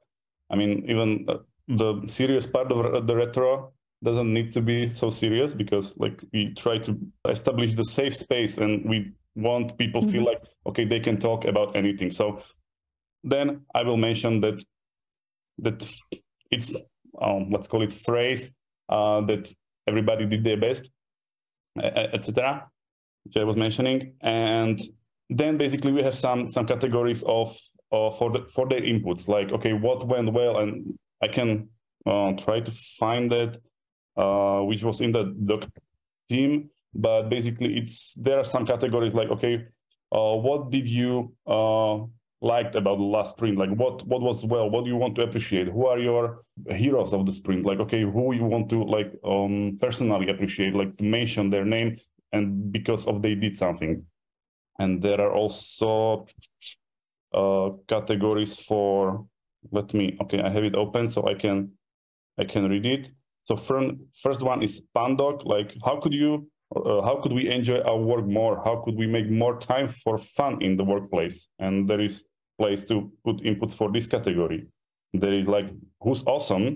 I 0.51 0.57
mean, 0.57 0.85
even 0.89 1.27
uh, 1.29 1.39
the 1.69 2.03
serious 2.07 2.47
part 2.47 2.71
of 2.73 3.07
the 3.07 3.17
retro 3.17 3.73
doesn't 4.03 4.33
need 4.33 4.53
to 4.53 4.61
be 4.61 4.89
so 4.89 5.11
serious 5.11 5.53
because 5.55 5.97
like 5.99 6.21
we 6.33 6.55
try 6.55 6.79
to 6.79 6.99
establish 7.29 7.75
the 7.75 7.85
safe 7.85 8.17
space 8.17 8.59
and 8.59 8.85
we 8.89 9.13
want 9.35 9.77
people 9.79 10.01
mm-hmm. 10.01 10.11
feel 10.11 10.25
like 10.25 10.43
okay 10.67 10.85
they 10.85 11.01
can 11.01 11.19
talk 11.19 11.45
about 11.45 11.77
anything 11.77 12.11
so 12.11 12.41
then 13.23 13.61
i 13.75 13.83
will 13.83 13.97
mention 13.97 14.41
that 14.41 14.63
that 15.59 15.83
it's 16.51 16.75
um, 17.21 17.51
let's 17.51 17.69
call 17.69 17.83
it 17.83 17.93
phrase 17.93 18.53
uh, 18.89 19.21
that 19.21 19.53
everybody 19.87 20.27
did 20.27 20.43
their 20.43 20.57
best 20.57 20.91
etc 21.81 22.67
which 23.25 23.37
i 23.37 23.45
was 23.45 23.57
mentioning 23.57 24.15
and 24.21 24.81
then 25.29 25.57
basically 25.57 25.93
we 25.93 26.03
have 26.03 26.15
some 26.15 26.47
some 26.47 26.67
categories 26.67 27.23
of 27.25 27.57
for 27.91 28.31
the 28.31 28.47
for 28.55 28.69
their 28.69 28.81
inputs 28.81 29.29
like 29.29 29.53
okay 29.53 29.73
what 29.73 30.07
went 30.07 30.33
well 30.33 30.59
and 30.59 30.99
i 31.23 31.29
can 31.29 31.69
uh, 32.07 32.33
try 32.33 32.61
to 32.61 32.71
find 32.71 33.31
that 33.31 33.59
uh, 34.17 34.61
which 34.61 34.83
was 34.83 35.01
in 35.01 35.13
the 35.13 35.35
doc 35.45 35.67
team. 36.29 36.71
But 36.95 37.29
basically, 37.29 37.79
it's 37.79 38.15
there 38.15 38.39
are 38.39 38.45
some 38.45 38.67
categories 38.67 39.15
like 39.15 39.29
okay, 39.29 39.67
uh, 40.13 40.35
what 40.35 40.71
did 40.71 40.89
you 40.89 41.35
uh, 41.47 42.01
liked 42.41 42.75
about 42.75 42.97
the 42.99 43.05
last 43.05 43.31
sprint? 43.37 43.59
Like 43.59 43.71
what 43.71 44.07
what 44.07 44.23
was 44.23 44.45
well? 44.45 44.71
What 44.71 44.85
do 44.85 44.91
you 44.91 44.97
want 44.97 45.15
to 45.17 45.23
appreciate? 45.23 45.69
Who 45.69 45.87
are 45.87 45.99
your 45.99 46.41
heroes 46.69 47.13
of 47.13 47.27
the 47.27 47.33
sprint? 47.33 47.65
Like 47.65 47.81
okay, 47.81 48.03
who 48.03 48.35
you 48.35 48.45
want 48.45 48.69
to 48.71 48.83
like 48.85 49.13
um, 49.25 49.79
personally 49.81 50.31
appreciate? 50.31 50.75
Like 50.75 50.97
to 50.99 51.05
mention 51.05 51.51
their 51.51 51.65
name 51.65 51.97
and 52.33 52.73
because 52.73 53.07
of 53.07 53.23
they 53.23 53.35
did 53.35 53.57
something. 53.57 54.05
And 54.79 55.03
there 55.03 55.21
are 55.21 55.33
also 55.33 56.27
uh, 57.35 57.71
categories 57.87 58.59
for. 58.59 59.27
Let 59.71 59.93
me. 59.93 60.17
Okay, 60.23 60.41
I 60.41 60.49
have 60.49 60.65
it 60.65 60.75
open 60.75 61.11
so 61.11 61.29
I 61.29 61.35
can 61.35 61.73
I 62.39 62.45
can 62.45 62.69
read 62.69 62.87
it. 62.87 63.11
So 63.45 63.57
from, 63.57 64.07
first 64.15 64.43
one 64.43 64.63
is 64.63 64.83
pandoc 64.97 65.45
like 65.45 65.77
how 65.85 65.99
could 66.01 66.13
you, 66.13 66.49
uh, 66.75 67.03
how 67.03 67.21
could 67.23 67.33
we 67.33 67.49
enjoy 67.51 67.81
our 67.81 67.99
work 67.99 68.27
more? 68.27 68.63
How 68.65 68.77
could 68.85 68.97
we 68.97 69.07
make 69.07 69.29
more 69.29 69.59
time 69.59 69.89
for 69.89 70.19
fun 70.19 70.63
in 70.63 70.77
the 70.77 70.85
workplace? 70.85 71.49
And 71.59 71.89
there 71.89 72.01
is 72.01 72.25
place 72.61 72.85
to 72.91 72.95
put 73.25 73.37
inputs 73.51 73.75
for 73.81 73.89
this 73.91 74.07
category. 74.07 74.61
There 75.23 75.33
is 75.41 75.47
like 75.49 75.69
who's 76.03 76.23
awesome 76.35 76.67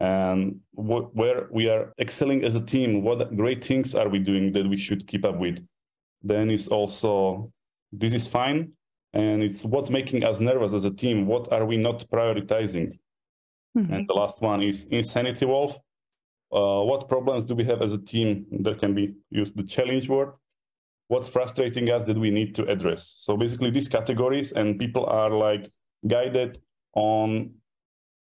and 0.00 0.40
wh- 0.74 1.08
where 1.20 1.40
we 1.50 1.68
are 1.68 1.92
excelling 1.98 2.40
as 2.44 2.54
a 2.56 2.64
team. 2.74 3.02
What 3.02 3.36
great 3.36 3.62
things 3.70 3.94
are 3.94 4.08
we 4.08 4.18
doing 4.30 4.52
that 4.52 4.66
we 4.66 4.76
should 4.76 5.06
keep 5.10 5.24
up 5.24 5.38
with? 5.38 5.58
Then 6.22 6.50
it's 6.50 6.68
also 6.68 7.52
this 7.92 8.12
is 8.12 8.26
fine, 8.26 8.72
and 9.12 9.42
it's 9.42 9.64
what's 9.64 9.90
making 9.90 10.24
us 10.24 10.40
nervous 10.40 10.72
as 10.72 10.84
a 10.84 10.94
team. 11.02 11.26
What 11.26 11.52
are 11.52 11.66
we 11.66 11.76
not 11.76 11.98
prioritizing? 12.14 12.98
Mm-hmm. 13.76 13.92
And 13.92 14.08
the 14.08 14.14
last 14.14 14.40
one 14.40 14.62
is 14.62 14.86
Insanity 14.90 15.46
Wolf 15.46 15.78
uh, 16.52 16.82
what 16.82 17.08
problems 17.08 17.44
do 17.44 17.54
we 17.54 17.64
have 17.64 17.80
as 17.82 17.92
a 17.92 17.98
team 17.98 18.46
that 18.60 18.78
can 18.80 18.94
be 18.94 19.14
used 19.30 19.56
the 19.56 19.62
challenge 19.62 20.08
word 20.08 20.32
what's 21.10 21.28
frustrating 21.28 21.90
us 21.90 22.04
that 22.04 22.16
we 22.16 22.30
need 22.30 22.54
to 22.54 22.64
address 22.66 23.14
so 23.18 23.36
basically 23.36 23.70
these 23.70 23.88
categories 23.88 24.52
and 24.52 24.78
people 24.78 25.04
are 25.06 25.30
like 25.30 25.70
guided 26.06 26.58
on 26.94 27.50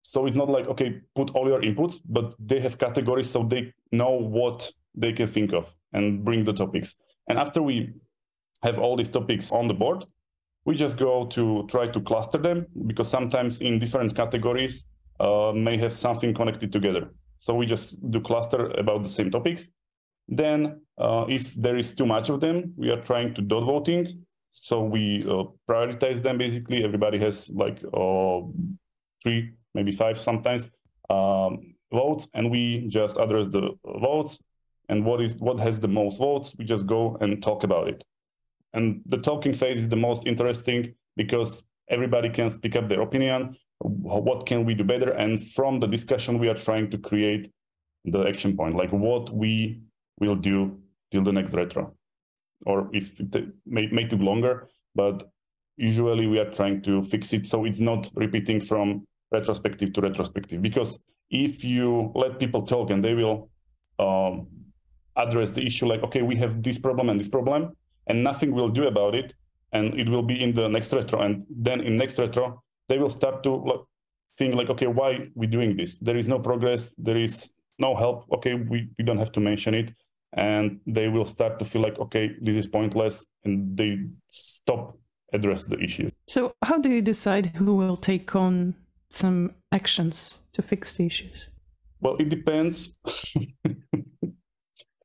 so 0.02 0.26
it's 0.26 0.38
not 0.38 0.50
like 0.50 0.68
okay 0.68 1.02
put 1.16 1.30
all 1.32 1.48
your 1.48 1.62
inputs 1.62 2.00
but 2.06 2.34
they 2.40 2.60
have 2.60 2.78
categories 2.78 3.30
so 3.30 3.44
they 3.44 3.74
know 3.92 4.12
what 4.12 4.72
they 4.96 5.12
can 5.12 5.28
think 5.28 5.54
of 5.54 5.74
and 5.94 6.24
bring 6.24 6.44
the 6.44 6.54
topics 6.54 6.96
and 7.28 7.38
after 7.38 7.62
we 7.62 7.90
have 8.64 8.80
all 8.80 8.96
these 8.96 9.10
topics 9.10 9.52
on 9.52 9.68
the 9.68 9.74
board 9.74 10.06
we 10.66 10.74
just 10.76 10.98
go 10.98 11.26
to 11.26 11.66
try 11.68 11.86
to 11.88 12.00
cluster 12.00 12.38
them 12.38 12.66
because 12.88 13.10
sometimes 13.10 13.62
in 13.62 13.78
different 13.78 14.16
categories 14.16 14.86
uh, 15.20 15.52
may 15.54 15.76
have 15.78 15.92
something 15.92 16.34
connected 16.34 16.72
together 16.72 17.10
so 17.40 17.54
we 17.56 17.66
just 17.66 17.96
do 18.12 18.20
cluster 18.20 18.72
about 18.78 19.04
the 19.04 19.10
same 19.10 19.32
topics. 19.32 19.70
Then 20.30 20.82
uh, 20.98 21.26
if 21.28 21.54
there 21.56 21.78
is 21.78 21.94
too 21.94 22.06
much 22.06 22.30
of 22.30 22.40
them, 22.40 22.74
we 22.78 22.92
are 22.92 23.02
trying 23.02 23.34
to 23.34 23.42
dot 23.42 23.64
voting. 23.64 24.26
So 24.52 24.84
we 24.84 25.26
uh, 25.28 25.46
prioritize 25.68 26.22
them 26.22 26.38
basically. 26.38 26.84
Everybody 26.84 27.18
has 27.20 27.50
like 27.50 27.84
uh, 27.94 28.42
three, 29.24 29.54
maybe 29.74 29.92
five 29.92 30.18
sometimes 30.18 30.70
um, 31.10 31.76
votes, 31.92 32.28
and 32.34 32.52
we 32.52 32.88
just 32.88 33.18
address 33.18 33.48
the 33.48 33.72
votes. 33.86 34.40
And 34.88 35.06
what 35.06 35.22
is 35.22 35.36
what 35.36 35.60
has 35.60 35.80
the 35.80 35.88
most 35.88 36.20
votes? 36.20 36.56
We 36.58 36.66
just 36.66 36.86
go 36.86 37.18
and 37.22 37.42
talk 37.42 37.64
about 37.64 37.88
it. 37.90 38.04
And 38.74 39.02
the 39.08 39.18
talking 39.18 39.54
phase 39.54 39.80
is 39.80 39.90
the 39.90 39.96
most 39.96 40.28
interesting 40.28 40.94
because 41.18 41.64
everybody 41.90 42.30
can 42.30 42.50
speak 42.50 42.76
up 42.76 42.88
their 42.88 43.02
opinion 43.02 43.56
what 43.80 44.46
can 44.46 44.66
we 44.66 44.74
do 44.74 44.84
better 44.84 45.12
and 45.12 45.52
from 45.52 45.80
the 45.80 45.88
discussion 45.88 46.38
we 46.38 46.50
are 46.50 46.56
trying 46.56 46.90
to 46.90 46.98
create 46.98 47.52
the 48.06 48.24
action 48.28 48.56
point 48.56 48.76
like 48.76 48.92
what 48.92 49.30
we 49.34 49.82
will 50.20 50.36
do 50.36 50.78
till 51.12 51.24
the 51.24 51.32
next 51.32 51.54
retro 51.54 51.94
or 52.66 52.90
if 52.94 53.20
it 53.20 53.34
may, 53.66 53.88
may 53.88 54.08
take 54.08 54.20
longer 54.20 54.68
but 54.96 55.30
usually 55.78 56.28
we 56.28 56.40
are 56.40 56.52
trying 56.52 56.82
to 56.82 57.02
fix 57.04 57.34
it 57.34 57.48
so 57.48 57.66
it's 57.66 57.80
not 57.80 58.10
repeating 58.16 58.60
from 58.60 59.06
retrospective 59.32 59.94
to 59.94 60.02
retrospective. 60.02 60.62
Because 60.62 61.00
if 61.30 61.64
you 61.64 62.12
let 62.16 62.40
people 62.40 62.64
talk 62.64 62.90
and 62.90 63.04
they 63.04 63.14
will 63.14 63.50
um, 64.00 64.48
address 65.16 65.52
the 65.52 65.66
issue 65.66 65.88
like, 65.88 66.04
okay, 66.04 66.22
we 66.22 66.36
have 66.36 66.64
this 66.64 66.80
problem 66.80 67.10
and 67.10 67.20
this 67.20 67.28
problem, 67.28 67.72
and 68.08 68.24
nothing 68.24 68.52
will 68.54 68.70
do 68.70 68.88
about 68.88 69.16
it, 69.16 69.34
and 69.72 69.94
it 69.96 70.10
will 70.10 70.24
be 70.24 70.42
in 70.42 70.54
the 70.54 70.68
next 70.68 70.92
retro, 70.94 71.22
and 71.22 71.46
then 71.50 71.82
in 71.82 71.98
next 71.98 72.18
retro 72.18 72.62
they 72.88 72.98
will 72.98 73.10
start 73.10 73.44
to 73.44 73.86
think 74.36 74.56
like, 74.56 74.70
okay, 74.70 74.88
why 74.88 75.28
we 75.36 75.46
doing 75.46 75.78
this? 75.78 75.96
There 76.00 76.18
is 76.18 76.28
no 76.28 76.40
progress, 76.40 76.96
there 76.98 77.18
is 77.18 77.54
no 77.78 77.96
help. 77.96 78.26
Okay, 78.34 78.56
we, 78.56 78.90
we 78.98 79.04
don't 79.04 79.20
have 79.20 79.32
to 79.34 79.40
mention 79.40 79.76
it, 79.76 79.94
and 80.34 80.80
they 80.86 81.08
will 81.08 81.26
start 81.26 81.60
to 81.60 81.66
feel 81.66 81.82
like, 81.82 82.00
okay, 82.00 82.36
this 82.42 82.56
is 82.56 82.68
pointless, 82.68 83.26
and 83.44 83.76
they 83.76 84.00
stop 84.30 84.98
address 85.34 85.66
the 85.66 85.80
issue. 85.80 86.10
So, 86.28 86.54
how 86.64 86.78
do 86.78 86.90
you 86.90 87.02
decide 87.02 87.48
who 87.56 87.76
will 87.76 87.98
take 87.98 88.36
on 88.36 88.76
some 89.12 89.56
actions 89.72 90.44
to 90.54 90.62
fix 90.62 90.94
the 90.94 91.06
issues? 91.06 91.50
Well, 92.02 92.16
it 92.20 92.30
depends. 92.30 92.94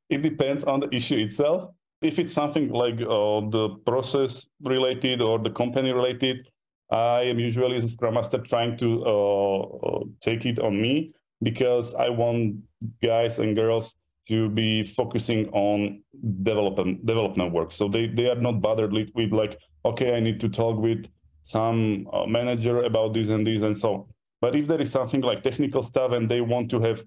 it 0.09 0.21
depends 0.21 0.63
on 0.63 0.79
the 0.79 0.89
issue 0.93 1.17
itself. 1.17 1.69
If 2.01 2.19
it's 2.19 2.33
something 2.33 2.69
like 2.69 3.01
uh, 3.01 3.41
the 3.49 3.77
process 3.85 4.45
related 4.61 5.21
or 5.21 5.39
the 5.39 5.49
company 5.49 5.91
related, 5.91 6.47
I 6.91 7.21
am 7.21 7.39
usually 7.39 7.77
as 7.77 7.85
a 7.85 7.89
Scrum 7.89 8.13
Master 8.13 8.37
trying 8.37 8.77
to 8.77 9.03
uh, 9.05 9.59
uh, 9.59 10.03
take 10.21 10.45
it 10.45 10.59
on 10.59 10.79
me 10.79 11.09
because 11.41 11.93
I 11.95 12.09
want 12.09 12.57
guys 13.01 13.39
and 13.39 13.55
girls 13.55 13.95
to 14.27 14.49
be 14.49 14.83
focusing 14.83 15.47
on 15.49 16.01
development 16.43 17.05
development 17.05 17.53
work. 17.53 17.71
So 17.71 17.87
they, 17.87 18.07
they 18.07 18.29
are 18.29 18.41
not 18.41 18.61
bothered 18.61 18.91
with, 18.91 19.31
like, 19.31 19.59
okay, 19.83 20.15
I 20.15 20.19
need 20.19 20.39
to 20.41 20.49
talk 20.49 20.77
with 20.77 21.07
some 21.43 22.07
uh, 22.11 22.25
manager 22.25 22.83
about 22.83 23.13
this 23.13 23.29
and 23.29 23.45
this 23.45 23.61
and 23.61 23.77
so. 23.77 23.93
on. 23.93 24.05
But 24.41 24.55
if 24.55 24.67
there 24.67 24.81
is 24.81 24.91
something 24.91 25.21
like 25.21 25.43
technical 25.43 25.83
stuff 25.83 26.11
and 26.11 26.29
they 26.29 26.41
want 26.41 26.69
to 26.71 26.79
have 26.81 27.03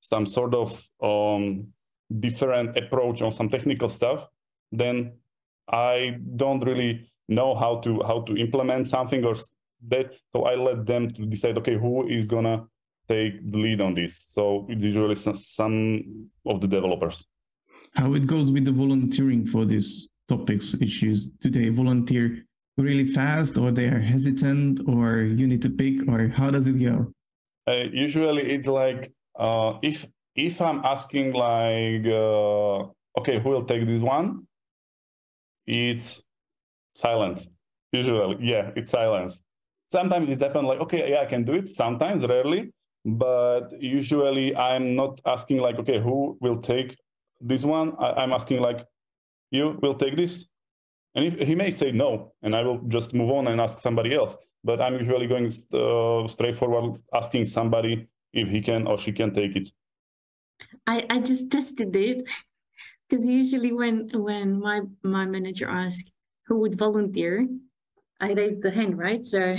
some 0.00 0.26
sort 0.26 0.54
of 0.54 0.88
um, 1.02 1.68
different 2.20 2.76
approach 2.76 3.22
on 3.22 3.32
some 3.32 3.48
technical 3.48 3.88
stuff, 3.88 4.28
then 4.72 5.12
I 5.68 6.18
don't 6.36 6.64
really 6.64 7.10
know 7.28 7.54
how 7.56 7.80
to 7.80 8.02
how 8.06 8.20
to 8.22 8.36
implement 8.36 8.86
something 8.86 9.24
or 9.24 9.34
that. 9.88 10.14
So 10.34 10.44
I 10.44 10.54
let 10.54 10.86
them 10.86 11.12
to 11.14 11.26
decide. 11.26 11.58
Okay, 11.58 11.76
who 11.76 12.06
is 12.06 12.26
gonna 12.26 12.66
take 13.08 13.50
the 13.50 13.58
lead 13.58 13.80
on 13.80 13.94
this? 13.94 14.24
So 14.28 14.66
it's 14.68 14.84
usually 14.84 15.14
some, 15.14 15.36
some 15.36 16.28
of 16.44 16.60
the 16.60 16.68
developers. 16.68 17.24
How 17.94 18.14
it 18.14 18.26
goes 18.26 18.50
with 18.50 18.64
the 18.64 18.72
volunteering 18.72 19.46
for 19.46 19.64
these 19.64 20.08
topics 20.28 20.74
issues? 20.74 21.28
Do 21.28 21.50
they 21.50 21.68
volunteer 21.68 22.46
really 22.76 23.06
fast 23.06 23.56
or 23.56 23.70
they 23.70 23.86
are 23.86 24.00
hesitant 24.00 24.80
or 24.86 25.20
you 25.20 25.46
need 25.46 25.62
to 25.62 25.70
pick 25.70 26.06
or 26.08 26.28
how 26.28 26.50
does 26.50 26.66
it 26.66 26.78
go 26.78 27.10
uh, 27.66 27.84
usually 27.92 28.42
it's 28.42 28.68
like 28.68 29.12
uh, 29.38 29.78
if 29.82 30.06
if 30.34 30.60
i'm 30.60 30.80
asking 30.84 31.32
like 31.32 32.06
uh, 32.06 32.78
okay 33.18 33.40
who 33.40 33.48
will 33.48 33.64
take 33.64 33.86
this 33.86 34.02
one 34.02 34.46
it's 35.66 36.22
silence 36.94 37.48
usually 37.92 38.36
yeah 38.40 38.70
it's 38.76 38.90
silence 38.90 39.42
sometimes 39.88 40.30
it 40.30 40.40
happens 40.40 40.68
like 40.68 40.80
okay 40.80 41.10
yeah 41.10 41.20
i 41.20 41.26
can 41.26 41.44
do 41.44 41.54
it 41.54 41.66
sometimes 41.66 42.26
rarely 42.26 42.70
but 43.06 43.72
usually 43.80 44.54
i'm 44.56 44.94
not 44.94 45.20
asking 45.26 45.58
like 45.58 45.78
okay 45.78 46.00
who 46.00 46.36
will 46.40 46.58
take 46.58 46.96
this 47.40 47.64
one 47.64 47.94
I, 47.98 48.12
i'm 48.22 48.32
asking 48.32 48.60
like 48.60 48.84
you 49.50 49.78
will 49.80 49.94
take 49.94 50.16
this 50.16 50.46
and 51.16 51.24
if, 51.24 51.38
he 51.38 51.54
may 51.54 51.70
say 51.70 51.90
no, 51.92 52.34
and 52.42 52.54
I 52.54 52.62
will 52.62 52.78
just 52.88 53.14
move 53.14 53.30
on 53.30 53.48
and 53.48 53.58
ask 53.58 53.80
somebody 53.80 54.14
else. 54.14 54.36
But 54.62 54.82
I'm 54.82 54.94
usually 54.94 55.26
going 55.26 55.50
uh, 55.72 56.28
straightforward, 56.28 57.00
asking 57.14 57.46
somebody 57.46 58.06
if 58.34 58.48
he 58.48 58.60
can 58.60 58.86
or 58.86 58.98
she 58.98 59.12
can 59.12 59.32
take 59.32 59.56
it. 59.56 59.70
I, 60.86 61.06
I 61.08 61.18
just 61.20 61.50
tested 61.50 61.96
it 61.96 62.28
because 63.08 63.24
usually 63.26 63.72
when 63.72 64.10
when 64.12 64.60
my 64.60 64.82
my 65.02 65.24
manager 65.24 65.68
asks 65.68 66.10
who 66.46 66.58
would 66.60 66.76
volunteer, 66.78 67.48
I 68.20 68.32
raise 68.32 68.58
the 68.58 68.70
hand, 68.70 68.98
right? 68.98 69.24
So 69.24 69.56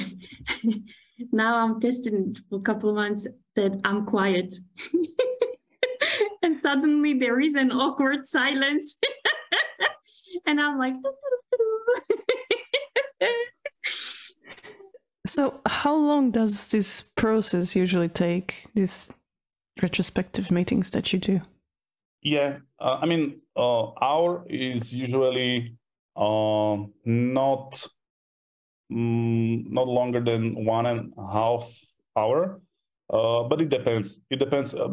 now 1.32 1.58
I'm 1.58 1.80
testing 1.80 2.36
for 2.50 2.60
a 2.60 2.62
couple 2.62 2.90
of 2.90 2.96
months 2.96 3.28
that 3.56 3.80
I'm 3.84 4.06
quiet. 4.06 4.56
and 6.44 6.56
suddenly 6.56 7.14
there 7.14 7.40
is 7.40 7.56
an 7.56 7.72
awkward 7.72 8.26
silence. 8.26 8.98
and 10.46 10.60
I'm 10.62 10.78
like, 10.78 10.94
so, 15.26 15.60
how 15.66 15.96
long 15.96 16.32
does 16.32 16.70
this 16.70 17.02
process 17.02 17.76
usually 17.76 18.10
take? 18.10 18.68
These 18.76 19.10
retrospective 19.82 20.52
meetings 20.52 20.92
that 20.92 21.14
you 21.14 21.20
do? 21.20 21.42
Yeah, 22.22 22.58
uh, 22.80 23.00
I 23.02 23.06
mean, 23.06 23.42
uh, 23.56 23.92
our 24.02 24.46
is 24.50 24.94
usually 24.94 25.78
uh, 26.16 26.78
not 27.06 27.88
mm, 28.92 29.70
not 29.70 29.88
longer 29.88 30.22
than 30.22 30.66
one 30.66 30.86
and 30.86 31.14
a 31.18 31.32
half 31.32 31.70
hour. 32.16 32.62
Uh, 33.10 33.44
but 33.44 33.62
it 33.62 33.70
depends. 33.70 34.20
It 34.30 34.38
depends 34.38 34.74
uh, 34.74 34.90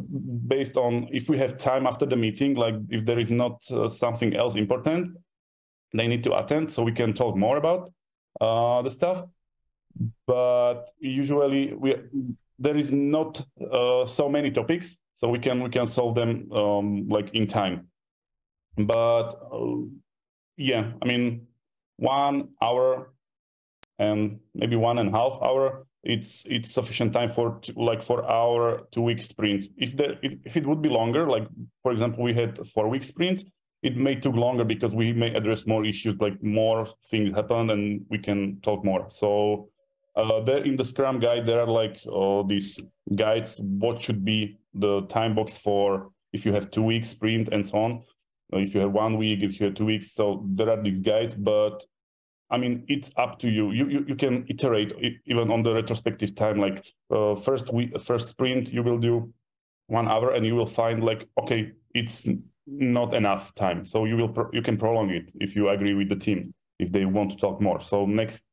based 0.47 0.77
on 0.77 1.09
if 1.11 1.29
we 1.29 1.37
have 1.39 1.59
time 1.59 1.85
after 1.85 2.07
the 2.07 2.17
meeting, 2.17 2.55
like 2.55 2.77
if 2.89 3.05
there 3.05 3.19
is 3.19 3.29
not 3.29 3.61
uh, 3.73 3.89
something 3.89 4.37
else 4.37 4.55
important, 4.55 5.17
they 5.93 6.07
need 6.07 6.23
to 6.25 6.39
attend 6.39 6.71
so 6.71 6.83
we 6.85 6.93
can 6.93 7.13
talk 7.13 7.37
more 7.37 7.57
about 7.57 7.91
uh, 8.41 8.83
the 8.83 8.91
stuff. 8.91 9.25
But 10.27 10.89
usually 10.99 11.75
we 11.75 11.97
there 12.59 12.77
is 12.77 12.93
not 12.93 13.45
uh, 13.71 14.07
so 14.07 14.29
many 14.29 14.51
topics, 14.51 15.01
so 15.17 15.29
we 15.29 15.39
can 15.39 15.63
we 15.63 15.71
can 15.71 15.87
solve 15.87 16.15
them 16.15 16.51
um, 16.53 17.09
like 17.09 17.35
in 17.35 17.47
time. 17.47 17.89
But 18.77 19.35
uh, 19.53 19.87
yeah, 20.57 20.93
I 21.03 21.07
mean, 21.07 21.47
one 21.97 22.51
hour 22.61 23.14
and 23.99 24.39
maybe 24.55 24.77
one 24.77 24.99
and 24.99 25.09
a 25.09 25.13
half 25.13 25.39
hour 25.43 25.87
it's 26.03 26.45
it's 26.47 26.71
sufficient 26.71 27.13
time 27.13 27.29
for 27.29 27.61
like 27.77 28.03
for 28.03 28.25
our 28.25 28.87
two 28.91 29.03
week 29.03 29.23
sprint 29.23 29.67
if 29.77 29.97
there 29.97 30.17
if 30.23 30.57
it 30.57 30.67
would 30.67 30.83
be 30.83 30.89
longer 30.89 31.27
like 31.27 31.47
for 31.81 31.93
example 31.93 32.23
we 32.23 32.35
had 32.35 32.59
four 32.69 32.89
week 32.89 33.05
sprints 33.05 33.45
it 33.85 33.99
may 33.99 34.15
took 34.15 34.35
longer 34.35 34.65
because 34.65 34.95
we 34.95 35.13
may 35.13 35.33
address 35.35 35.67
more 35.67 35.85
issues, 35.85 36.19
like 36.19 36.43
more 36.43 36.87
things 37.11 37.37
happen, 37.37 37.69
and 37.69 38.05
we 38.09 38.19
can 38.19 38.59
talk 38.63 38.83
more. 38.83 39.07
So 39.11 39.69
uh, 40.17 40.41
there 40.41 40.65
in 40.65 40.75
the 40.75 40.85
Scrum 40.85 41.19
guide, 41.19 41.45
there 41.45 41.61
are 41.61 41.67
like 41.67 42.01
uh, 42.11 42.43
these 42.45 42.81
guides. 43.15 43.61
What 43.63 44.01
should 44.01 44.25
be 44.25 44.57
the 44.73 45.03
time 45.03 45.35
box 45.35 45.59
for 45.59 46.11
if 46.33 46.47
you 46.47 46.53
have 46.55 46.71
two 46.71 46.83
weeks 46.83 47.11
sprint 47.11 47.49
and 47.53 47.65
so 47.65 47.79
on. 47.79 48.03
If 48.55 48.75
you 48.75 48.81
have 48.81 48.93
one 48.93 49.19
week, 49.19 49.43
if 49.43 49.61
you 49.61 49.67
have 49.67 49.75
two 49.75 49.85
weeks, 49.85 50.15
so 50.15 50.47
there 50.47 50.71
are 50.71 50.83
these 50.83 51.01
guides. 51.01 51.35
But 51.35 51.85
I 52.51 52.59
mean, 52.59 52.85
it's 52.89 53.11
up 53.17 53.39
to 53.41 53.49
you. 53.49 53.73
You 53.73 53.89
you, 53.89 54.05
you 54.09 54.15
can 54.15 54.45
iterate 54.49 54.93
even 55.27 55.51
on 55.51 55.63
the 55.63 55.75
retrospective 55.75 56.35
time. 56.35 56.59
Like 56.59 56.85
uh, 57.11 57.35
first 57.35 57.73
week, 57.73 57.99
first 58.01 58.29
sprint, 58.29 58.73
you 58.73 58.83
will 58.83 58.99
do 58.99 59.33
one 59.87 60.09
hour, 60.09 60.33
and 60.33 60.47
you 60.47 60.55
will 60.55 60.67
find 60.67 61.03
like 61.03 61.29
okay, 61.39 61.73
it's 61.95 62.29
not 62.67 63.15
enough 63.15 63.55
time. 63.55 63.85
So 63.87 64.05
you 64.05 64.17
will 64.17 64.29
pro- 64.29 64.51
you 64.53 64.63
can 64.63 64.77
prolong 64.77 65.11
it 65.11 65.31
if 65.41 65.57
you 65.57 65.69
agree 65.69 65.95
with 65.95 66.09
the 66.09 66.17
team 66.17 66.55
if 66.79 66.91
they 66.93 67.05
want 67.05 67.31
to 67.31 67.37
talk 67.37 67.61
more. 67.61 67.81
So 67.81 68.07
next 68.07 68.45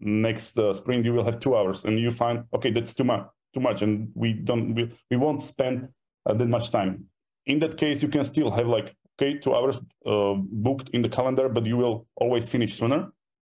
next 0.00 0.58
uh, 0.58 0.72
sprint 0.72 1.04
you 1.04 1.12
will 1.12 1.24
have 1.24 1.40
two 1.40 1.56
hours, 1.56 1.84
and 1.84 1.98
you 1.98 2.10
find 2.10 2.44
okay 2.54 2.70
that's 2.70 2.94
too 2.94 3.04
much 3.04 3.26
too 3.54 3.60
much, 3.60 3.82
and 3.82 4.10
we 4.14 4.32
don't 4.32 4.74
we, 4.74 4.90
we 5.10 5.16
won't 5.16 5.42
spend 5.42 5.88
uh, 6.26 6.34
that 6.34 6.48
much 6.48 6.70
time. 6.70 7.04
In 7.46 7.58
that 7.60 7.76
case, 7.76 8.02
you 8.02 8.08
can 8.08 8.24
still 8.24 8.50
have 8.50 8.66
like 8.66 8.94
okay 9.20 9.38
two 9.38 9.54
hours 9.54 9.76
uh, 10.06 10.34
booked 10.36 10.90
in 10.90 11.02
the 11.02 11.08
calendar, 11.08 11.48
but 11.48 11.66
you 11.66 11.76
will 11.76 12.06
always 12.16 12.48
finish 12.48 12.78
sooner, 12.78 13.10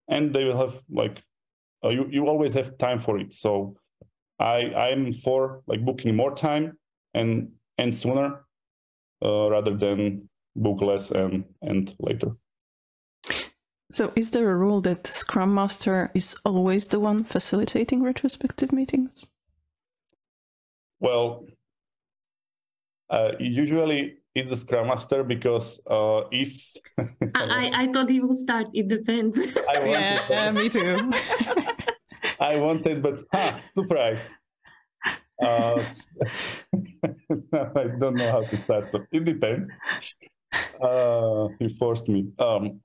and 0.08 0.34
they 0.34 0.46
will 0.46 0.58
have 0.58 0.82
like 0.89 1.22
uh, 1.84 1.89
you 1.89 2.08
you 2.10 2.28
always 2.28 2.54
have 2.54 2.78
time 2.78 3.00
for 3.00 3.18
it. 3.20 3.34
So 3.34 3.78
I 4.39 4.74
I'm 4.74 5.12
for 5.12 5.62
like 5.68 5.84
booking 5.86 6.15
more 6.15 6.36
time 6.36 6.78
and 7.13 7.52
and 7.78 7.96
sooner 7.96 8.46
uh, 9.24 9.50
rather 9.50 9.76
than 9.76 10.30
book 10.56 10.82
less 10.82 11.12
and 11.12 11.46
and 11.62 11.94
later. 12.00 12.36
So, 13.91 14.12
is 14.15 14.32
there 14.32 14.50
a 14.50 14.56
rule 14.56 14.82
that 14.82 15.08
Scrum 15.08 15.54
Master 15.54 16.10
is 16.15 16.36
always 16.44 16.88
the 16.88 17.00
one 17.00 17.24
facilitating 17.24 18.02
retrospective 18.02 18.72
meetings? 18.72 19.28
Well, 21.00 21.46
uh, 23.10 23.34
usually 23.39 24.18
it's 24.36 24.50
the 24.50 24.56
Scrum 24.56 24.88
Master 24.88 25.24
because 25.24 25.80
uh, 25.89 26.24
if 26.32 26.74
I, 27.34 27.71
I 27.74 27.91
thought 27.91 28.10
he 28.10 28.19
will 28.19 28.36
start. 28.36 28.67
It 28.74 28.89
depends. 28.89 29.39
I 29.69 29.86
yeah, 29.86 30.26
yeah, 30.30 30.52
me 30.52 30.69
too. 30.69 31.12
I 32.39 32.58
wanted, 32.58 33.02
but 33.02 33.19
huh, 33.34 33.60
surprise. 33.71 34.36
Uh, 35.41 35.84
I 37.54 37.88
don't 37.98 38.15
know 38.15 38.32
how 38.32 38.43
to 38.43 38.63
start. 38.63 38.91
So 38.91 39.06
it 39.12 39.24
depends. 39.24 39.67
Uh, 40.82 41.48
he 41.60 41.69
forced 41.69 42.08
me. 42.08 42.28
Um, 42.39 42.82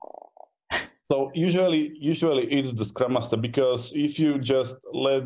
So 1.03 1.29
usually, 1.33 1.91
usually 1.99 2.45
it's 2.47 2.71
the 2.71 2.85
Scrum 2.85 3.13
Master 3.13 3.35
because 3.35 3.91
if 3.93 4.17
you 4.17 4.39
just 4.39 4.77
let 4.93 5.23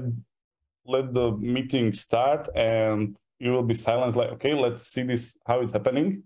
let 0.85 1.13
the 1.13 1.38
meeting 1.38 1.93
start 1.93 2.49
and 2.55 3.15
you 3.39 3.52
will 3.52 3.63
be 3.63 3.74
silent, 3.74 4.15
like 4.15 4.32
okay, 4.32 4.54
let's 4.54 4.88
see 4.88 5.04
this 5.04 5.38
how 5.45 5.62
it's 5.62 5.74
happening. 5.74 6.24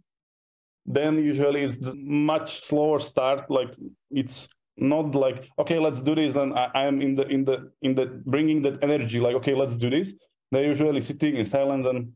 Then 0.86 1.18
usually 1.24 1.64
it's 1.64 1.80
much 1.98 2.62
slower 2.62 3.00
start. 3.00 3.50
Like 3.50 3.76
it's 4.12 4.50
not 4.78 5.16
like 5.16 5.50
okay, 5.60 5.80
let's 5.80 6.02
do 6.02 6.16
this. 6.16 6.34
Then 6.34 6.54
I, 6.54 6.86
am 6.88 7.02
in 7.02 7.16
the 7.16 7.28
in 7.28 7.46
the 7.46 7.72
in 7.82 7.96
the 7.96 8.08
bringing 8.26 8.62
that 8.64 8.84
energy. 8.84 9.20
Like 9.20 9.36
okay, 9.36 9.56
let's 9.56 9.76
do 9.76 9.90
this. 9.90 10.16
They're 10.52 10.66
usually 10.66 11.02
sitting 11.02 11.36
in 11.36 11.46
silence 11.46 11.86
and 11.86 12.14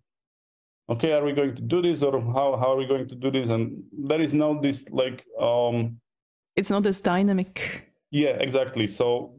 okay, 0.89 1.13
are 1.13 1.23
we 1.23 1.33
going 1.33 1.55
to 1.55 1.61
do 1.61 1.81
this 1.81 2.01
or 2.01 2.19
how 2.21 2.57
how 2.57 2.73
are 2.73 2.77
we 2.77 2.87
going 2.87 3.07
to 3.07 3.15
do 3.15 3.31
this? 3.31 3.49
And 3.49 3.83
there 3.91 4.21
is 4.21 4.33
no 4.33 4.59
this 4.59 4.85
like 4.89 5.23
um 5.39 5.99
it's 6.55 6.69
not 6.69 6.85
as 6.85 7.01
dynamic. 7.01 7.89
Yeah, 8.11 8.37
exactly. 8.39 8.87
So 8.87 9.35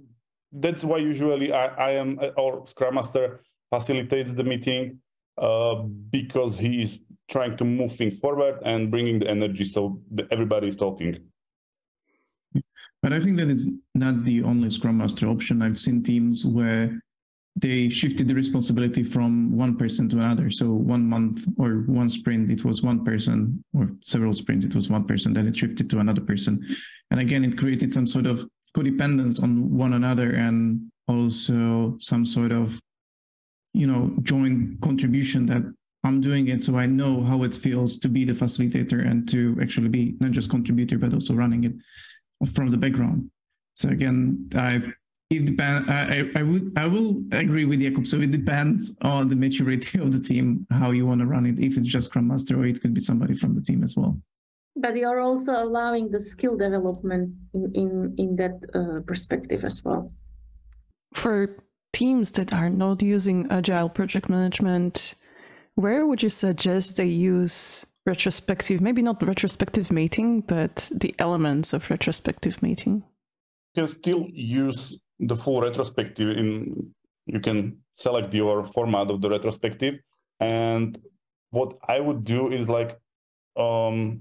that's 0.53 0.85
why 0.85 0.99
usually 0.99 1.53
I, 1.53 1.67
I 1.67 1.91
am 1.93 2.21
or 2.37 2.67
Scrum 2.67 2.95
Master 2.95 3.41
facilitates 3.71 4.33
the 4.35 4.45
meeting 4.45 5.01
uh, 5.39 5.77
because 6.11 6.59
he 6.59 6.83
is 6.83 7.01
trying 7.31 7.57
to 7.57 7.65
move 7.65 7.93
things 7.95 8.19
forward 8.19 8.61
and 8.65 8.91
bringing 8.91 9.19
the 9.19 9.29
energy 9.29 9.65
so 9.65 10.01
everybody 10.31 10.69
is 10.69 10.77
talking. 10.77 11.19
But 13.03 13.13
I 13.13 13.21
think 13.21 13.37
that 13.39 13.51
it's 13.51 13.69
not 13.95 14.25
the 14.25 14.43
only 14.43 14.71
Scrum 14.71 14.99
Master 14.99 15.29
option. 15.29 15.61
I've 15.61 15.79
seen 15.79 16.03
teams 16.03 16.45
where 16.45 17.01
they 17.57 17.89
shifted 17.89 18.27
the 18.27 18.35
responsibility 18.35 19.05
from 19.05 19.57
one 19.57 19.77
person 19.77 20.09
to 20.09 20.17
another. 20.17 20.51
So 20.51 20.71
one 20.71 21.09
month 21.09 21.47
or 21.59 21.85
one 21.87 22.11
sprint, 22.11 22.51
it 22.51 22.65
was 22.65 22.83
one 22.83 23.05
person, 23.05 23.63
or 23.75 23.91
several 24.03 24.33
sprints, 24.33 24.65
it 24.65 24.75
was 24.75 24.91
one 24.91 25.05
person. 25.05 25.33
Then 25.35 25.47
it 25.47 25.57
shifted 25.57 25.89
to 25.91 25.99
another 25.99 26.21
person, 26.21 26.67
and 27.11 27.21
again, 27.21 27.45
it 27.45 27.59
created 27.59 27.93
some 27.93 28.07
sort 28.07 28.27
of 28.27 28.45
codependence 28.77 29.41
on 29.41 29.71
one 29.71 29.93
another, 29.93 30.31
and 30.33 30.91
also 31.07 31.97
some 32.01 32.27
sort 32.27 32.51
of, 32.51 32.81
you 33.75 33.87
know, 33.87 34.17
joint 34.23 34.81
contribution 34.81 35.47
that 35.47 35.63
I'm 36.05 36.21
doing 36.21 36.49
it 36.49 36.63
so 36.63 36.77
I 36.77 36.87
know 36.87 37.23
how 37.23 37.43
it 37.43 37.55
feels 37.55 37.99
to 37.99 38.09
be 38.09 38.25
the 38.25 38.35
facilitator 38.35 39.05
and 39.09 39.29
to 39.31 39.59
actually 39.61 39.89
be 39.89 40.17
not 40.21 40.33
just 40.33 40.51
contributor 40.51 40.99
but 40.99 41.13
also 41.13 41.35
running 41.35 41.65
it 41.65 41.73
from 42.55 42.71
the 42.71 42.77
background. 42.77 43.31
So 43.75 43.89
again, 43.89 44.49
I've 44.55 44.93
it 45.31 45.47
depends. 45.47 45.89
I, 45.89 46.31
I 46.37 46.43
would 46.43 46.79
I 46.79 46.87
will 46.87 47.23
agree 47.33 47.65
with 47.65 47.81
Jakub. 47.81 48.07
So 48.07 48.21
it 48.21 48.31
depends 48.31 48.97
on 49.03 49.29
the 49.29 49.37
maturity 49.37 49.99
of 50.05 50.13
the 50.13 50.21
team, 50.21 50.67
how 50.71 50.91
you 50.91 51.07
want 51.07 51.21
to 51.21 51.27
run 51.27 51.47
it. 51.47 51.59
If 51.59 51.77
it's 51.77 51.89
just 51.89 52.07
Scrum 52.09 52.29
Master, 52.29 52.61
or 52.61 52.67
it 52.67 52.81
could 52.81 52.95
be 52.95 53.01
somebody 53.01 53.35
from 53.35 53.55
the 53.55 53.63
team 53.63 53.83
as 53.83 53.97
well. 53.97 54.21
But 54.77 54.97
you're 54.97 55.21
also 55.21 55.53
allowing 55.53 56.11
the 56.11 56.21
skill 56.21 56.57
development 56.57 57.35
in 57.55 57.73
in, 57.75 58.15
in 58.19 58.37
that 58.37 58.61
uh, 58.75 59.01
perspective 59.07 59.65
as 59.65 59.83
well. 59.83 60.13
For 61.15 61.57
teams 61.95 62.33
that 62.33 62.53
are 62.53 62.71
not 62.71 63.03
using 63.03 63.51
agile 63.51 63.89
project 63.89 64.29
management, 64.29 65.15
where 65.77 66.07
would 66.07 66.23
you 66.23 66.31
suggest 66.31 66.97
they 66.97 67.07
use 67.07 67.87
retrospective? 68.05 68.81
Maybe 68.81 69.01
not 69.01 69.27
retrospective 69.27 69.91
meeting, 69.91 70.43
but 70.43 70.91
the 70.93 71.15
elements 71.19 71.73
of 71.73 71.89
retrospective 71.89 72.63
meeting. 72.63 73.05
You 73.75 73.83
can 73.83 73.89
still 73.89 74.27
use 74.33 74.99
the 75.21 75.37
full 75.37 75.61
retrospective 75.61 76.37
in 76.37 76.93
you 77.27 77.41
can 77.41 77.79
select 77.93 78.35
your 78.35 78.67
format 78.67 79.11
of 79.11 79.21
the 79.21 79.31
retrospective 79.31 79.99
and 80.41 80.99
what 81.51 81.75
i 81.89 82.01
would 82.01 82.25
do 82.25 82.51
is 82.51 82.69
like 82.69 82.99
um 83.57 84.21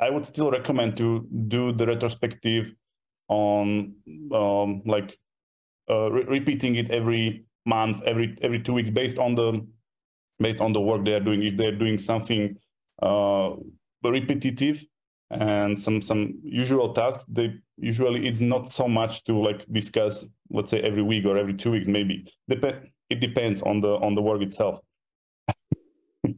i 0.00 0.08
would 0.08 0.24
still 0.24 0.50
recommend 0.50 0.96
to 0.96 1.26
do 1.48 1.72
the 1.72 1.86
retrospective 1.86 2.72
on 3.28 3.94
um 4.32 4.82
like 4.86 5.18
re- 5.88 6.24
repeating 6.24 6.76
it 6.76 6.90
every 6.90 7.44
month 7.66 8.00
every 8.04 8.36
every 8.42 8.60
two 8.60 8.72
weeks 8.72 8.90
based 8.90 9.18
on 9.18 9.34
the 9.34 9.66
based 10.38 10.60
on 10.60 10.72
the 10.72 10.80
work 10.80 11.04
they 11.04 11.14
are 11.14 11.20
doing. 11.20 11.42
If 11.42 11.56
they're 11.56 11.76
doing 11.76 11.98
something 11.98 12.56
uh 13.02 13.50
repetitive 14.04 14.84
and 15.30 15.76
some 15.78 16.00
some 16.00 16.38
usual 16.44 16.92
tasks 16.92 17.24
they 17.28 17.52
usually 17.76 18.26
it's 18.28 18.40
not 18.40 18.70
so 18.70 18.86
much 18.86 19.24
to 19.24 19.32
like 19.32 19.66
discuss 19.72 20.24
let's 20.50 20.70
say 20.70 20.80
every 20.80 21.02
week 21.02 21.24
or 21.26 21.36
every 21.36 21.54
two 21.54 21.72
weeks 21.72 21.88
maybe. 21.88 22.24
Dep- 22.48 22.84
it 23.10 23.20
depends 23.20 23.62
on 23.62 23.80
the 23.80 23.96
on 23.96 24.14
the 24.14 24.22
work 24.22 24.42
itself. 24.42 24.78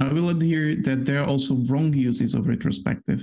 I 0.00 0.12
will 0.12 0.30
add 0.30 0.40
here 0.40 0.76
that 0.82 1.06
there 1.06 1.20
are 1.22 1.26
also 1.26 1.54
wrong 1.68 1.92
uses 1.94 2.34
of 2.34 2.48
retrospective. 2.48 3.22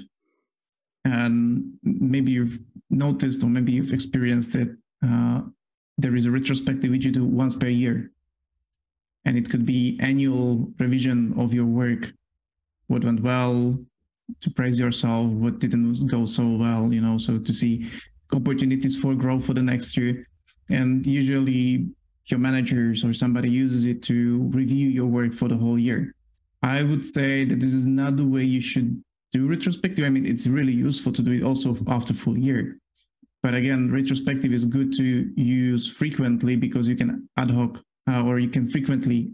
And 1.04 1.74
maybe 1.84 2.32
you've 2.32 2.60
noticed 2.90 3.44
or 3.44 3.48
maybe 3.48 3.72
you've 3.74 3.94
experienced 3.94 4.56
it 4.56 4.70
uh, 5.06 5.42
there 5.98 6.16
is 6.16 6.26
a 6.26 6.32
retrospective 6.32 6.92
which 6.92 7.06
you 7.06 7.12
do 7.12 7.26
once 7.26 7.56
per 7.56 7.68
year. 7.68 8.12
And 9.26 9.38
it 9.38 9.50
could 9.50 9.66
be 9.66 10.00
annual 10.02 10.72
revision 10.80 11.40
of 11.40 11.54
your 11.54 11.66
work. 11.66 12.12
What 12.88 13.04
went 13.04 13.22
well 13.22 13.78
to 14.40 14.50
praise 14.50 14.80
yourself 14.80 15.28
what 15.28 15.60
didn't 15.60 16.08
go 16.08 16.26
so 16.26 16.48
well 16.48 16.94
you 16.94 17.02
know 17.02 17.18
so 17.18 17.38
to 17.38 17.52
see 17.52 17.90
opportunities 18.34 18.98
for 18.98 19.14
growth 19.14 19.46
for 19.46 19.54
the 19.54 19.62
next 19.62 19.98
year. 19.98 20.28
And 20.70 21.06
usually 21.06 21.90
your 22.28 22.40
managers 22.40 23.04
or 23.04 23.14
somebody 23.14 23.50
uses 23.50 23.86
it 23.86 24.02
to 24.04 24.44
review 24.54 24.88
your 24.88 25.08
work 25.08 25.34
for 25.34 25.48
the 25.50 25.58
whole 25.58 25.78
year. 25.78 26.16
I 26.64 26.84
would 26.84 27.04
say 27.04 27.44
that 27.46 27.60
this 27.60 27.74
is 27.74 27.86
not 27.86 28.18
the 28.18 28.26
way 28.26 28.44
you 28.44 28.62
should 28.62 29.04
do 29.34 29.48
retrospective. 29.48 30.06
I 30.06 30.10
mean 30.10 30.26
it's 30.26 30.48
really 30.48 30.74
useful 30.74 31.12
to 31.14 31.22
do 31.22 31.32
it 31.32 31.44
also 31.44 31.76
after 31.88 32.14
full 32.14 32.38
year 32.38 32.78
but 33.44 33.54
again 33.54 33.92
retrospective 33.92 34.52
is 34.52 34.66
good 34.66 34.94
to 34.94 35.32
use 35.36 35.90
frequently 35.90 36.56
because 36.56 36.88
you 36.88 36.96
can 36.96 37.28
ad 37.38 37.52
hoc 37.52 37.82
uh, 38.10 38.24
or 38.26 38.40
you 38.40 38.50
can 38.50 38.68
frequently 38.70 39.32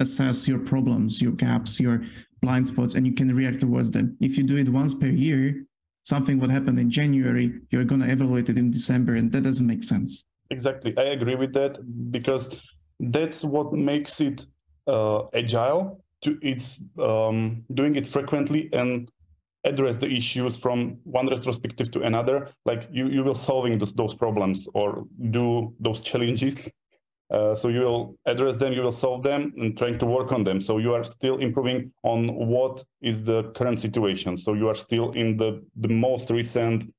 assess 0.00 0.48
your 0.48 0.58
problems 0.58 1.20
your 1.20 1.32
gaps 1.32 1.78
your 1.78 2.02
blind 2.42 2.66
spots 2.66 2.94
and 2.94 3.06
you 3.06 3.14
can 3.14 3.34
react 3.34 3.60
towards 3.60 3.90
them. 3.90 4.16
If 4.20 4.36
you 4.36 4.42
do 4.42 4.56
it 4.56 4.68
once 4.68 4.92
per 4.92 5.06
year, 5.06 5.64
something 6.02 6.38
would 6.40 6.50
happen 6.50 6.76
in 6.78 6.90
January, 6.90 7.60
you're 7.70 7.84
going 7.84 8.02
to 8.02 8.10
evaluate 8.10 8.48
it 8.48 8.58
in 8.58 8.70
December, 8.70 9.14
and 9.14 9.30
that 9.32 9.42
doesn't 9.42 9.66
make 9.66 9.84
sense. 9.84 10.26
Exactly. 10.50 10.92
I 10.98 11.14
agree 11.16 11.36
with 11.36 11.52
that 11.54 11.78
because 12.10 12.74
that's 13.00 13.44
what 13.44 13.72
makes 13.72 14.20
it 14.20 14.44
uh, 14.86 15.28
agile. 15.32 16.04
To, 16.22 16.38
it's 16.40 16.80
um, 17.00 17.64
doing 17.74 17.96
it 17.96 18.06
frequently 18.06 18.68
and 18.72 19.10
address 19.64 19.96
the 19.96 20.10
issues 20.10 20.56
from 20.56 20.98
one 21.04 21.28
retrospective 21.28 21.90
to 21.90 22.02
another 22.02 22.48
like 22.64 22.88
you, 22.90 23.08
you 23.08 23.22
will 23.22 23.34
solving 23.34 23.78
those, 23.78 23.92
those 23.92 24.14
problems 24.14 24.66
or 24.74 25.04
do 25.30 25.72
those 25.80 26.00
challenges 26.00 26.68
uh, 27.32 27.54
so 27.54 27.68
you 27.68 27.80
will 27.80 28.14
address 28.26 28.56
them, 28.56 28.74
you 28.74 28.82
will 28.82 28.92
solve 28.92 29.22
them, 29.22 29.54
and 29.56 29.76
trying 29.76 29.98
to 29.98 30.04
work 30.04 30.32
on 30.32 30.44
them. 30.44 30.60
So 30.60 30.76
you 30.76 30.92
are 30.92 31.02
still 31.02 31.38
improving 31.38 31.90
on 32.02 32.28
what 32.28 32.84
is 33.00 33.22
the 33.22 33.44
current 33.54 33.78
situation. 33.78 34.36
So 34.36 34.52
you 34.52 34.68
are 34.68 34.74
still 34.74 35.10
in 35.12 35.38
the 35.38 35.64
the 35.76 35.88
most 35.88 36.28
recent 36.28 36.92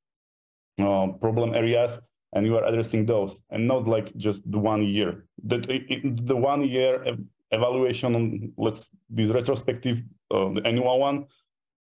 uh, 0.79 1.07
problem 1.21 1.53
areas, 1.53 1.99
and 2.33 2.47
you 2.47 2.57
are 2.57 2.65
addressing 2.65 3.05
those, 3.05 3.43
and 3.51 3.67
not 3.67 3.87
like 3.87 4.15
just 4.17 4.49
the 4.51 4.57
one 4.57 4.83
year. 4.83 5.25
That 5.43 5.67
the 5.67 6.35
one 6.35 6.67
year 6.67 7.05
evaluation 7.51 8.15
on 8.15 8.51
let's 8.57 8.89
this 9.11 9.29
retrospective, 9.29 10.01
uh, 10.31 10.49
the 10.49 10.63
annual 10.65 10.99
one, 10.99 11.27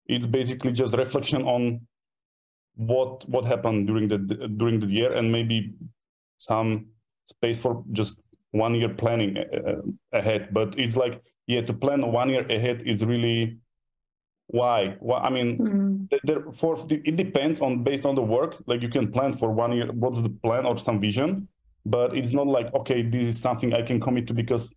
it's 0.09 0.27
basically 0.27 0.73
just 0.73 0.97
reflection 0.97 1.43
on 1.43 1.81
what 2.75 3.29
what 3.29 3.45
happened 3.45 3.87
during 3.87 4.09
the 4.09 4.19
during 4.57 4.81
the 4.81 4.87
year, 4.87 5.13
and 5.13 5.31
maybe 5.31 5.75
some 6.39 6.87
space 7.27 7.61
for 7.61 7.85
just 7.93 8.21
one 8.51 8.75
year 8.75 8.89
planning 8.89 9.37
uh, 9.39 9.71
uh, 9.71 9.83
ahead. 10.13 10.49
But 10.53 10.79
it's 10.79 10.97
like 10.97 11.23
yeah 11.47 11.63
to 11.63 11.73
plan 11.73 12.01
one 12.13 12.29
year 12.29 12.47
ahead 12.49 12.83
is 12.87 13.05
really 13.05 13.59
why? 14.49 14.97
Well 15.01 15.21
i 15.23 15.31
mean 15.31 15.59
mm. 15.59 17.01
it 17.09 17.17
depends 17.17 17.61
on 17.61 17.83
based 17.83 18.05
on 18.05 18.15
the 18.15 18.23
work. 18.23 18.57
Like 18.67 18.83
you 18.83 18.89
can 18.89 19.11
plan 19.11 19.33
for 19.33 19.51
one 19.51 19.73
year 19.73 19.91
what's 19.93 20.23
the 20.23 20.31
plan 20.31 20.67
or 20.67 20.77
some 20.77 21.01
vision 21.01 21.49
but 21.89 22.17
it's 22.17 22.33
not 22.33 22.49
like 22.49 22.73
okay 22.75 23.01
this 23.01 23.27
is 23.29 23.41
something 23.41 23.73
i 23.73 23.81
can 23.81 24.01
commit 24.01 24.27
to 24.27 24.35
because 24.35 24.75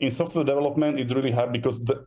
in 0.00 0.10
software 0.10 0.44
development 0.44 1.00
it's 1.00 1.10
really 1.12 1.30
hard 1.30 1.52
because 1.52 1.82
the 1.84 2.04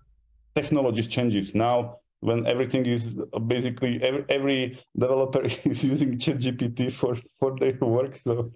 technology 0.56 1.04
changes. 1.04 1.56
Now 1.56 1.98
when 2.22 2.48
everything 2.48 2.86
is 2.86 3.22
basically 3.48 4.02
every, 4.02 4.26
every 4.30 4.80
developer 4.98 5.42
is 5.66 5.84
using 5.84 6.18
ChatGPT 6.18 6.92
for 6.92 7.16
for 7.38 7.58
their 7.60 7.78
work 7.82 8.20
so 8.24 8.50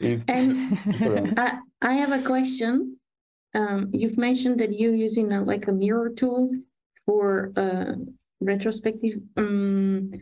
and 0.00 1.38
I, 1.38 1.58
I 1.82 1.92
have 1.94 2.12
a 2.12 2.22
question. 2.22 2.96
Um, 3.54 3.90
you've 3.92 4.16
mentioned 4.16 4.60
that 4.60 4.72
you're 4.72 4.94
using 4.94 5.32
a, 5.32 5.42
like 5.42 5.68
a 5.68 5.72
Miro 5.72 6.12
tool 6.12 6.50
for 7.04 7.52
uh, 7.56 7.94
retrospective. 8.40 9.20
Um, 9.36 10.12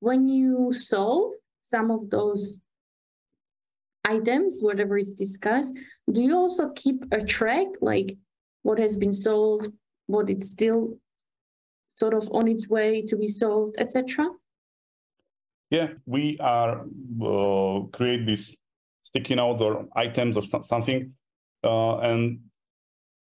when 0.00 0.28
you 0.28 0.72
solve 0.72 1.32
some 1.64 1.90
of 1.90 2.10
those 2.10 2.58
items, 4.04 4.58
whatever 4.60 4.96
it's 4.98 5.12
discussed, 5.12 5.74
do 6.10 6.22
you 6.22 6.36
also 6.36 6.70
keep 6.70 7.04
a 7.12 7.24
track, 7.24 7.66
like 7.80 8.16
what 8.62 8.78
has 8.78 8.96
been 8.96 9.12
solved, 9.12 9.72
what 10.06 10.30
it's 10.30 10.50
still 10.50 10.98
sort 12.00 12.14
of 12.14 12.24
on 12.38 12.44
its 12.54 12.64
way 12.68 13.02
to 13.08 13.14
be 13.16 13.28
solved, 13.28 13.74
etc.? 13.78 14.28
yeah, 15.70 15.88
we 16.04 16.36
are 16.40 16.84
uh, 17.22 17.80
create 17.92 18.26
these 18.26 18.56
sticky 19.02 19.36
notes 19.36 19.62
or 19.62 19.86
items 19.94 20.36
or 20.36 20.42
something, 20.42 21.12
uh, 21.64 21.98
and 21.98 22.40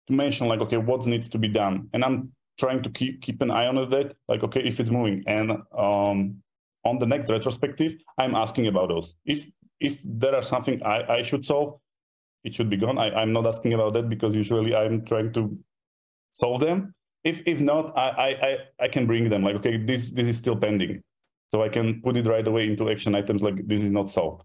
to 0.07 0.13
mention 0.13 0.47
like, 0.47 0.61
okay, 0.61 0.77
what 0.77 1.05
needs 1.07 1.27
to 1.29 1.39
be 1.39 1.47
done, 1.47 1.89
and 1.93 2.03
I'm 2.05 2.31
trying 2.57 2.83
to 2.83 2.89
keep 2.89 3.21
keep 3.21 3.41
an 3.41 3.51
eye 3.51 3.65
on 3.65 3.75
that, 3.89 4.15
like, 4.27 4.43
okay, 4.43 4.61
if 4.61 4.79
it's 4.79 4.91
moving, 4.91 5.23
and 5.25 5.51
um, 5.75 6.43
on 6.83 6.99
the 6.99 7.07
next 7.07 7.29
retrospective, 7.31 7.95
I'm 8.19 8.35
asking 8.35 8.67
about 8.67 8.89
those. 8.89 9.15
If 9.25 9.47
if 9.79 9.99
there 10.05 10.35
are 10.35 10.43
something 10.43 10.81
I, 10.83 11.17
I 11.17 11.21
should 11.23 11.43
solve, 11.43 11.79
it 12.43 12.53
should 12.53 12.69
be 12.69 12.77
gone. 12.77 12.99
I, 12.99 13.09
I'm 13.09 13.33
not 13.33 13.47
asking 13.47 13.73
about 13.73 13.93
that 13.93 14.07
because 14.07 14.35
usually 14.35 14.75
I'm 14.75 15.03
trying 15.03 15.33
to 15.33 15.57
solve 16.33 16.59
them. 16.59 16.93
If 17.25 17.41
if 17.45 17.59
not, 17.59 17.91
I 17.97 18.07
I 18.47 18.57
I, 18.85 18.87
can 18.87 19.05
bring 19.05 19.29
them 19.29 19.43
like, 19.43 19.55
okay, 19.55 19.75
this 19.77 20.11
this 20.11 20.27
is 20.27 20.37
still 20.37 20.55
pending 20.55 21.01
so 21.51 21.63
I 21.63 21.69
can 21.69 22.01
put 22.01 22.17
it 22.17 22.25
right 22.27 22.45
away 22.45 22.67
into 22.67 22.89
action 22.89 23.15
items 23.15 23.41
like 23.41 23.67
this 23.67 23.81
is 23.81 23.91
not 23.91 24.09
solved. 24.09 24.43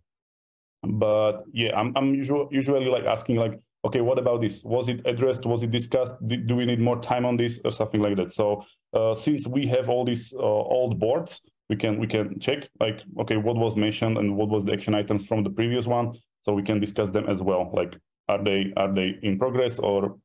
But 0.82 1.44
yeah, 1.52 1.78
I'm 1.78 1.92
I'm 1.96 2.14
usually 2.14 2.46
usually 2.50 2.86
like 2.86 3.04
asking 3.04 3.36
like, 3.36 3.58
okay, 3.84 4.00
what 4.00 4.18
about 4.18 4.40
this? 4.40 4.62
Was 4.64 4.88
it 4.88 5.00
addressed? 5.06 5.44
Was 5.46 5.62
it 5.62 5.70
discussed? 5.70 6.14
Do, 6.26 6.36
do 6.36 6.56
we 6.56 6.66
need 6.66 6.80
more 6.80 7.00
time 7.00 7.26
on 7.26 7.36
this 7.36 7.60
or 7.64 7.70
something 7.70 8.00
like 8.00 8.16
that? 8.16 8.32
So 8.32 8.64
uh, 8.94 9.14
since 9.14 9.46
we 9.46 9.66
have 9.66 9.88
all 9.88 10.04
these 10.04 10.32
uh, 10.32 10.38
old 10.38 10.98
boards, 10.98 11.42
we 11.68 11.76
can 11.76 11.98
we 11.98 12.06
can 12.06 12.38
check 12.38 12.68
like, 12.80 13.00
okay, 13.20 13.36
what 13.36 13.56
was 13.56 13.76
mentioned 13.76 14.16
and 14.16 14.36
what 14.36 14.48
was 14.48 14.64
the 14.64 14.72
action 14.72 14.94
items 14.94 15.26
from 15.26 15.42
the 15.42 15.50
previous 15.50 15.86
one, 15.86 16.14
so 16.40 16.52
we 16.52 16.62
can 16.62 16.80
discuss 16.80 17.10
them 17.10 17.28
as 17.28 17.42
well. 17.42 17.70
Like, 17.74 17.96
are 18.28 18.42
they 18.42 18.72
are 18.76 18.92
they 18.92 19.18
in 19.22 19.38
progress 19.38 19.78
or 19.78 20.16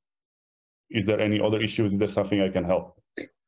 is 0.89 1.05
there 1.05 1.19
any 1.19 1.39
other 1.39 1.61
issues? 1.61 1.93
Is 1.93 1.97
there 1.99 2.07
something 2.07 2.41
I 2.41 2.49
can 2.49 2.63
help? 2.63 2.97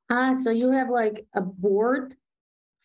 Ah, 0.09 0.33
so 0.33 0.51
you 0.51 0.71
have 0.71 0.89
like 0.89 1.25
a 1.35 1.41
board 1.41 2.15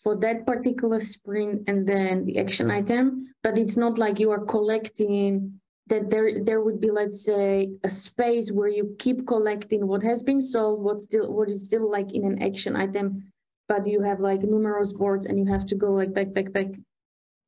for 0.02 0.16
that 0.16 0.46
particular 0.46 0.98
sprint 1.00 1.62
and 1.68 1.86
then 1.86 2.24
the 2.24 2.38
action 2.38 2.70
item, 2.70 3.32
but 3.42 3.56
it's 3.56 3.76
not 3.76 3.98
like 3.98 4.18
you 4.18 4.30
are 4.30 4.44
collecting 4.44 5.60
that 5.86 6.10
there 6.10 6.42
there 6.42 6.60
would 6.60 6.80
be 6.80 6.90
let's 6.90 7.24
say 7.24 7.70
a 7.84 7.88
space 7.88 8.50
where 8.50 8.68
you 8.68 8.94
keep 8.98 9.26
collecting 9.26 9.86
what 9.86 10.02
has 10.02 10.22
been 10.22 10.40
solved, 10.40 10.82
what 10.82 11.00
still 11.00 11.30
what 11.32 11.48
is 11.48 11.64
still 11.64 11.90
like 11.90 12.12
in 12.12 12.24
an 12.24 12.42
action 12.42 12.74
item, 12.76 13.32
but 13.68 13.86
you 13.86 14.00
have 14.02 14.18
like 14.20 14.42
numerous 14.42 14.92
boards 14.92 15.26
and 15.26 15.38
you 15.38 15.46
have 15.46 15.66
to 15.66 15.74
go 15.74 15.92
like 15.92 16.12
back 16.12 16.32
back 16.32 16.52
back. 16.52 16.66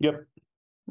Yep. 0.01 0.27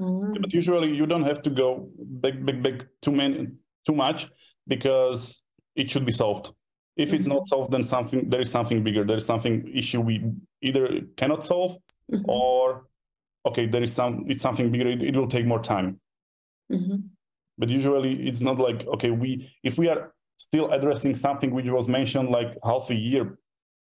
Ah, 0.01 0.33
But 0.41 0.53
usually 0.53 0.93
you 0.95 1.05
don't 1.05 1.23
have 1.23 1.41
to 1.43 1.49
go 1.49 1.87
back, 1.99 2.43
back, 2.43 2.61
back 2.63 2.87
too 3.01 3.11
many, 3.11 3.47
too 3.85 3.93
much 3.93 4.29
because 4.67 5.42
it 5.75 5.89
should 5.89 6.05
be 6.05 6.11
solved. 6.11 6.51
If 6.95 7.13
it's 7.13 7.25
not 7.25 7.47
solved, 7.47 7.71
then 7.71 7.83
something 7.83 8.29
there 8.29 8.41
is 8.41 8.51
something 8.51 8.83
bigger. 8.83 9.03
There 9.03 9.17
is 9.17 9.25
something 9.25 9.67
issue 9.73 10.01
we 10.01 10.23
either 10.61 11.01
cannot 11.17 11.45
solve 11.45 11.77
mhm, 12.11 12.23
or 12.27 12.85
okay, 13.45 13.65
there 13.65 13.83
is 13.83 13.93
some 13.93 14.25
it's 14.27 14.41
something 14.43 14.71
bigger. 14.71 14.89
It, 14.89 15.01
it 15.01 15.15
will 15.15 15.27
take 15.27 15.45
more 15.45 15.61
time. 15.61 15.99
mhm. 16.71 17.09
But 17.57 17.69
usually 17.69 18.27
it's 18.27 18.41
not 18.41 18.59
like 18.59 18.85
okay, 18.87 19.11
we 19.11 19.49
if 19.63 19.77
we 19.77 19.89
are 19.89 20.13
still 20.37 20.71
addressing 20.71 21.15
something 21.15 21.51
which 21.51 21.69
was 21.69 21.87
mentioned 21.87 22.29
like 22.29 22.57
half 22.63 22.89
a 22.89 22.95
year 22.95 23.37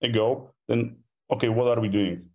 ago, 0.03 0.51
then 0.68 0.97
okay, 1.33 1.49
what 1.49 1.66
are 1.77 1.81
we 1.81 1.88
doing? 1.88 2.27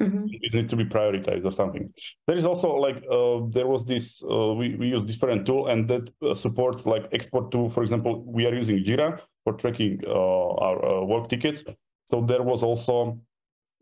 Mhm. 0.00 0.26
it 0.32 0.54
needs 0.54 0.70
to 0.70 0.76
be 0.76 0.84
prioritized 0.84 1.44
or 1.44 1.52
something. 1.52 1.92
There 2.26 2.36
is 2.36 2.46
also 2.46 2.74
like 2.76 2.96
uh, 3.10 3.40
there 3.50 3.66
was 3.66 3.84
this 3.84 4.22
uh, 4.22 4.54
we 4.54 4.74
we 4.76 4.88
use 4.88 5.02
different 5.04 5.46
tool 5.46 5.66
and 5.66 5.86
that 5.88 6.10
uh, 6.22 6.34
supports 6.34 6.86
like 6.86 7.04
export 7.12 7.50
to 7.52 7.68
for 7.68 7.82
example 7.82 8.24
we 8.24 8.46
are 8.46 8.54
using 8.54 8.82
Jira 8.82 9.20
for 9.44 9.52
tracking 9.52 10.00
uh, 10.06 10.64
our 10.64 10.78
uh, 10.84 11.04
work 11.04 11.28
tickets. 11.28 11.64
So 12.06 12.22
there 12.22 12.42
was 12.42 12.62
also 12.62 13.20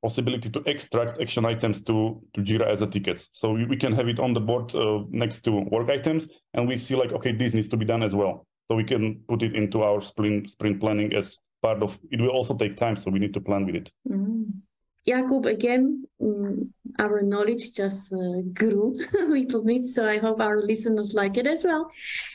possibility 0.03 0.49
to 0.51 0.63
extract 0.67 1.21
action 1.21 1.45
items 1.45 1.83
to 1.85 2.21
to 2.35 2.41
Jira 2.41 2.67
as 2.67 2.83
a 2.83 2.87
ticket. 2.87 3.25
So 3.33 3.53
we, 3.53 3.67
we 3.67 3.77
can 3.77 3.93
have 3.95 4.09
it 4.09 4.19
on 4.19 4.33
the 4.35 4.41
board 4.41 4.75
uh, 4.75 5.05
next 5.11 5.43
to 5.43 5.53
work 5.71 5.89
items 5.91 6.29
and 6.55 6.67
we 6.67 6.77
see 6.77 6.97
like 6.97 7.13
okay 7.13 7.33
this 7.33 7.55
needs 7.55 7.69
to 7.69 7.77
be 7.77 7.85
done 7.85 8.03
as 8.03 8.15
well. 8.15 8.47
So 8.69 8.77
we 8.77 8.85
can 8.85 9.23
put 9.29 9.43
it 9.43 9.55
into 9.55 9.83
our 9.83 10.01
sprint 10.01 10.51
sprint 10.51 10.81
planning 10.81 11.13
as 11.15 11.39
part 11.63 11.83
of 11.83 11.99
it 12.11 12.21
will 12.21 12.31
also 12.39 12.57
take 12.57 12.77
time 12.77 12.97
so 12.97 13.11
we 13.11 13.21
need 13.21 13.35
to 13.35 13.41
plan 13.41 13.65
with 13.67 13.77
it. 13.77 13.93
Mm. 14.09 14.63
Jakub, 15.07 15.47
again, 15.47 16.05
mm, 16.21 16.69
our 16.99 17.23
knowledge 17.23 17.73
just 17.73 18.13
uh, 18.13 18.43
grew 18.53 18.99
a 19.19 19.25
little 19.25 19.65
bit, 19.65 19.85
so 19.85 20.09
I 20.09 20.19
hope 20.19 20.41
our 20.41 20.61
listeners 20.61 21.15
like 21.15 21.37
it 21.37 21.47
as 21.47 21.65
well. 21.65 21.91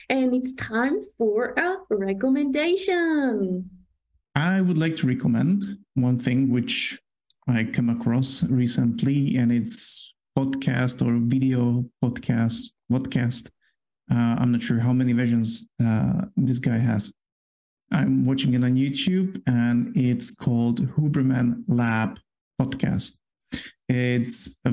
And 0.10 0.34
it's 0.34 0.54
time 0.54 0.99
for 1.17 1.54
a 1.58 1.78
recommendation. 1.89 3.69
I 4.36 4.62
would 4.62 4.78
like 4.78 4.97
to 4.97 5.08
recommend 5.08 5.63
one 5.93 6.19
thing 6.19 6.51
which 6.51 6.99
I 7.47 7.63
came 7.63 7.89
across 7.89 8.43
recently, 8.43 9.38
and 9.38 9.51
it's 9.51 10.13
podcast 10.38 11.06
or 11.06 11.19
video 11.21 11.86
podcast. 12.04 12.71
Podcast. 12.91 13.49
Uh, 14.12 14.36
I'm 14.39 14.51
not 14.51 14.62
sure 14.62 14.80
how 14.80 14.93
many 14.93 15.13
versions 15.13 15.67
uh, 15.84 16.25
this 16.36 16.60
guy 16.60 16.78
has. 16.78 17.13
I'm 17.91 18.25
watching 18.25 18.54
it 18.56 18.63
on 18.63 18.75
YouTube, 18.75 19.41
and 19.47 19.95
it's 19.95 20.32
called 20.32 20.82
Huberman 20.95 21.63
Lab 21.67 22.19
Podcast. 22.60 23.18
It's 23.89 24.58
a 24.65 24.72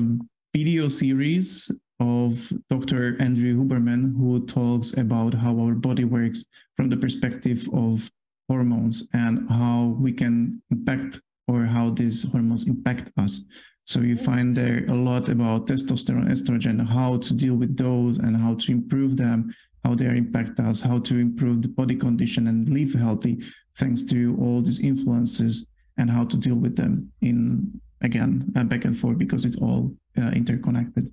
video 0.55 0.87
series 0.87 1.69
of 1.99 2.51
Dr. 2.69 3.21
Andrew 3.21 3.55
Huberman 3.55 4.15
who 4.15 4.45
talks 4.45 4.95
about 4.97 5.33
how 5.33 5.59
our 5.59 5.75
body 5.75 6.05
works 6.05 6.45
from 6.77 6.89
the 6.89 6.97
perspective 6.97 7.67
of 7.73 8.09
hormones 8.47 9.07
and 9.13 9.49
how 9.49 9.97
we 9.99 10.11
can 10.13 10.61
impact 10.71 11.21
or 11.47 11.65
how 11.65 11.89
these 11.89 12.23
hormones 12.31 12.67
impact 12.67 13.11
us. 13.17 13.41
So 13.85 13.99
you 13.99 14.17
find 14.17 14.55
there 14.55 14.85
a 14.87 14.93
lot 14.93 15.27
about 15.27 15.67
testosterone, 15.67 16.29
estrogen, 16.29 16.87
how 16.87 17.17
to 17.17 17.33
deal 17.33 17.55
with 17.55 17.75
those 17.75 18.17
and 18.19 18.37
how 18.37 18.55
to 18.55 18.71
improve 18.71 19.17
them, 19.17 19.53
how 19.83 19.93
they 19.93 20.05
impact 20.05 20.59
us, 20.61 20.79
how 20.79 20.99
to 20.99 21.19
improve 21.19 21.61
the 21.61 21.67
body 21.67 21.95
condition 21.95 22.47
and 22.47 22.69
live 22.69 22.93
healthy 22.93 23.43
thanks 23.77 24.03
to 24.03 24.37
all 24.39 24.61
these 24.61 24.79
influences 24.79 25.67
and 25.97 26.09
how 26.09 26.25
to 26.25 26.37
deal 26.37 26.55
with 26.55 26.75
them 26.75 27.11
in 27.21 27.79
again 28.01 28.51
uh, 28.55 28.63
back 28.63 28.85
and 28.85 28.97
forth 28.97 29.17
because 29.17 29.45
it's 29.45 29.57
all 29.57 29.91
uh, 30.21 30.31
interconnected. 30.31 31.11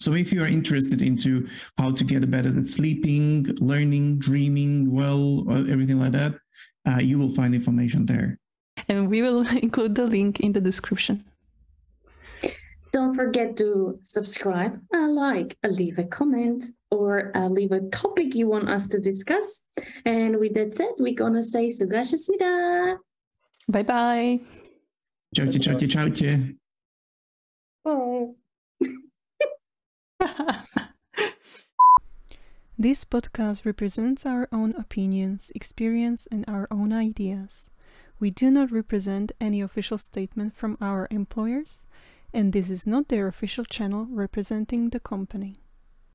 So 0.00 0.14
if 0.14 0.32
you 0.32 0.42
are 0.42 0.46
interested 0.46 1.02
into 1.02 1.46
how 1.76 1.92
to 1.92 2.04
get 2.04 2.28
better 2.30 2.56
at 2.56 2.68
sleeping 2.68 3.44
learning 3.60 4.18
dreaming 4.18 4.90
well 4.90 5.44
everything 5.68 6.00
like 6.00 6.12
that 6.12 6.34
uh, 6.86 6.98
you 7.00 7.18
will 7.18 7.30
find 7.30 7.54
information 7.54 8.06
there. 8.06 8.38
And 8.88 9.08
we 9.08 9.22
will 9.22 9.46
include 9.62 9.94
the 9.94 10.06
link 10.06 10.40
in 10.40 10.52
the 10.52 10.60
description. 10.60 11.24
Don't 12.92 13.14
forget 13.14 13.56
to 13.58 14.00
subscribe 14.02 14.80
a 14.92 14.98
like 15.06 15.56
a 15.62 15.68
leave 15.68 15.98
a 15.98 16.04
comment 16.04 16.64
or 16.90 17.30
uh, 17.36 17.48
leave 17.48 17.70
a 17.70 17.82
topic 17.90 18.34
you 18.34 18.48
want 18.48 18.68
us 18.68 18.88
to 18.88 18.98
discuss. 18.98 19.60
And 20.04 20.38
with 20.38 20.54
that 20.54 20.74
said 20.74 20.94
we're 20.98 21.14
gonna 21.14 21.42
say 21.42 21.66
sugashasida 21.66 22.96
Bye 23.70 23.84
bye. 23.84 24.40
Čaute, 25.36 25.60
čaute, 25.60 25.86
čaute. 25.86 26.56
This 32.76 33.04
podcast 33.04 33.64
represents 33.64 34.26
our 34.26 34.48
own 34.50 34.74
opinions, 34.76 35.52
experience, 35.54 36.26
and 36.32 36.44
our 36.48 36.66
own 36.70 36.92
ideas. 36.92 37.70
We 38.18 38.30
do 38.30 38.50
not 38.50 38.72
represent 38.72 39.32
any 39.40 39.60
official 39.60 39.98
statement 39.98 40.56
from 40.56 40.76
our 40.80 41.06
employers, 41.10 41.86
and 42.32 42.52
this 42.52 42.70
is 42.70 42.86
not 42.86 43.08
their 43.08 43.28
official 43.28 43.64
channel 43.64 44.08
representing 44.10 44.88
the 44.88 44.98
company. 44.98 45.56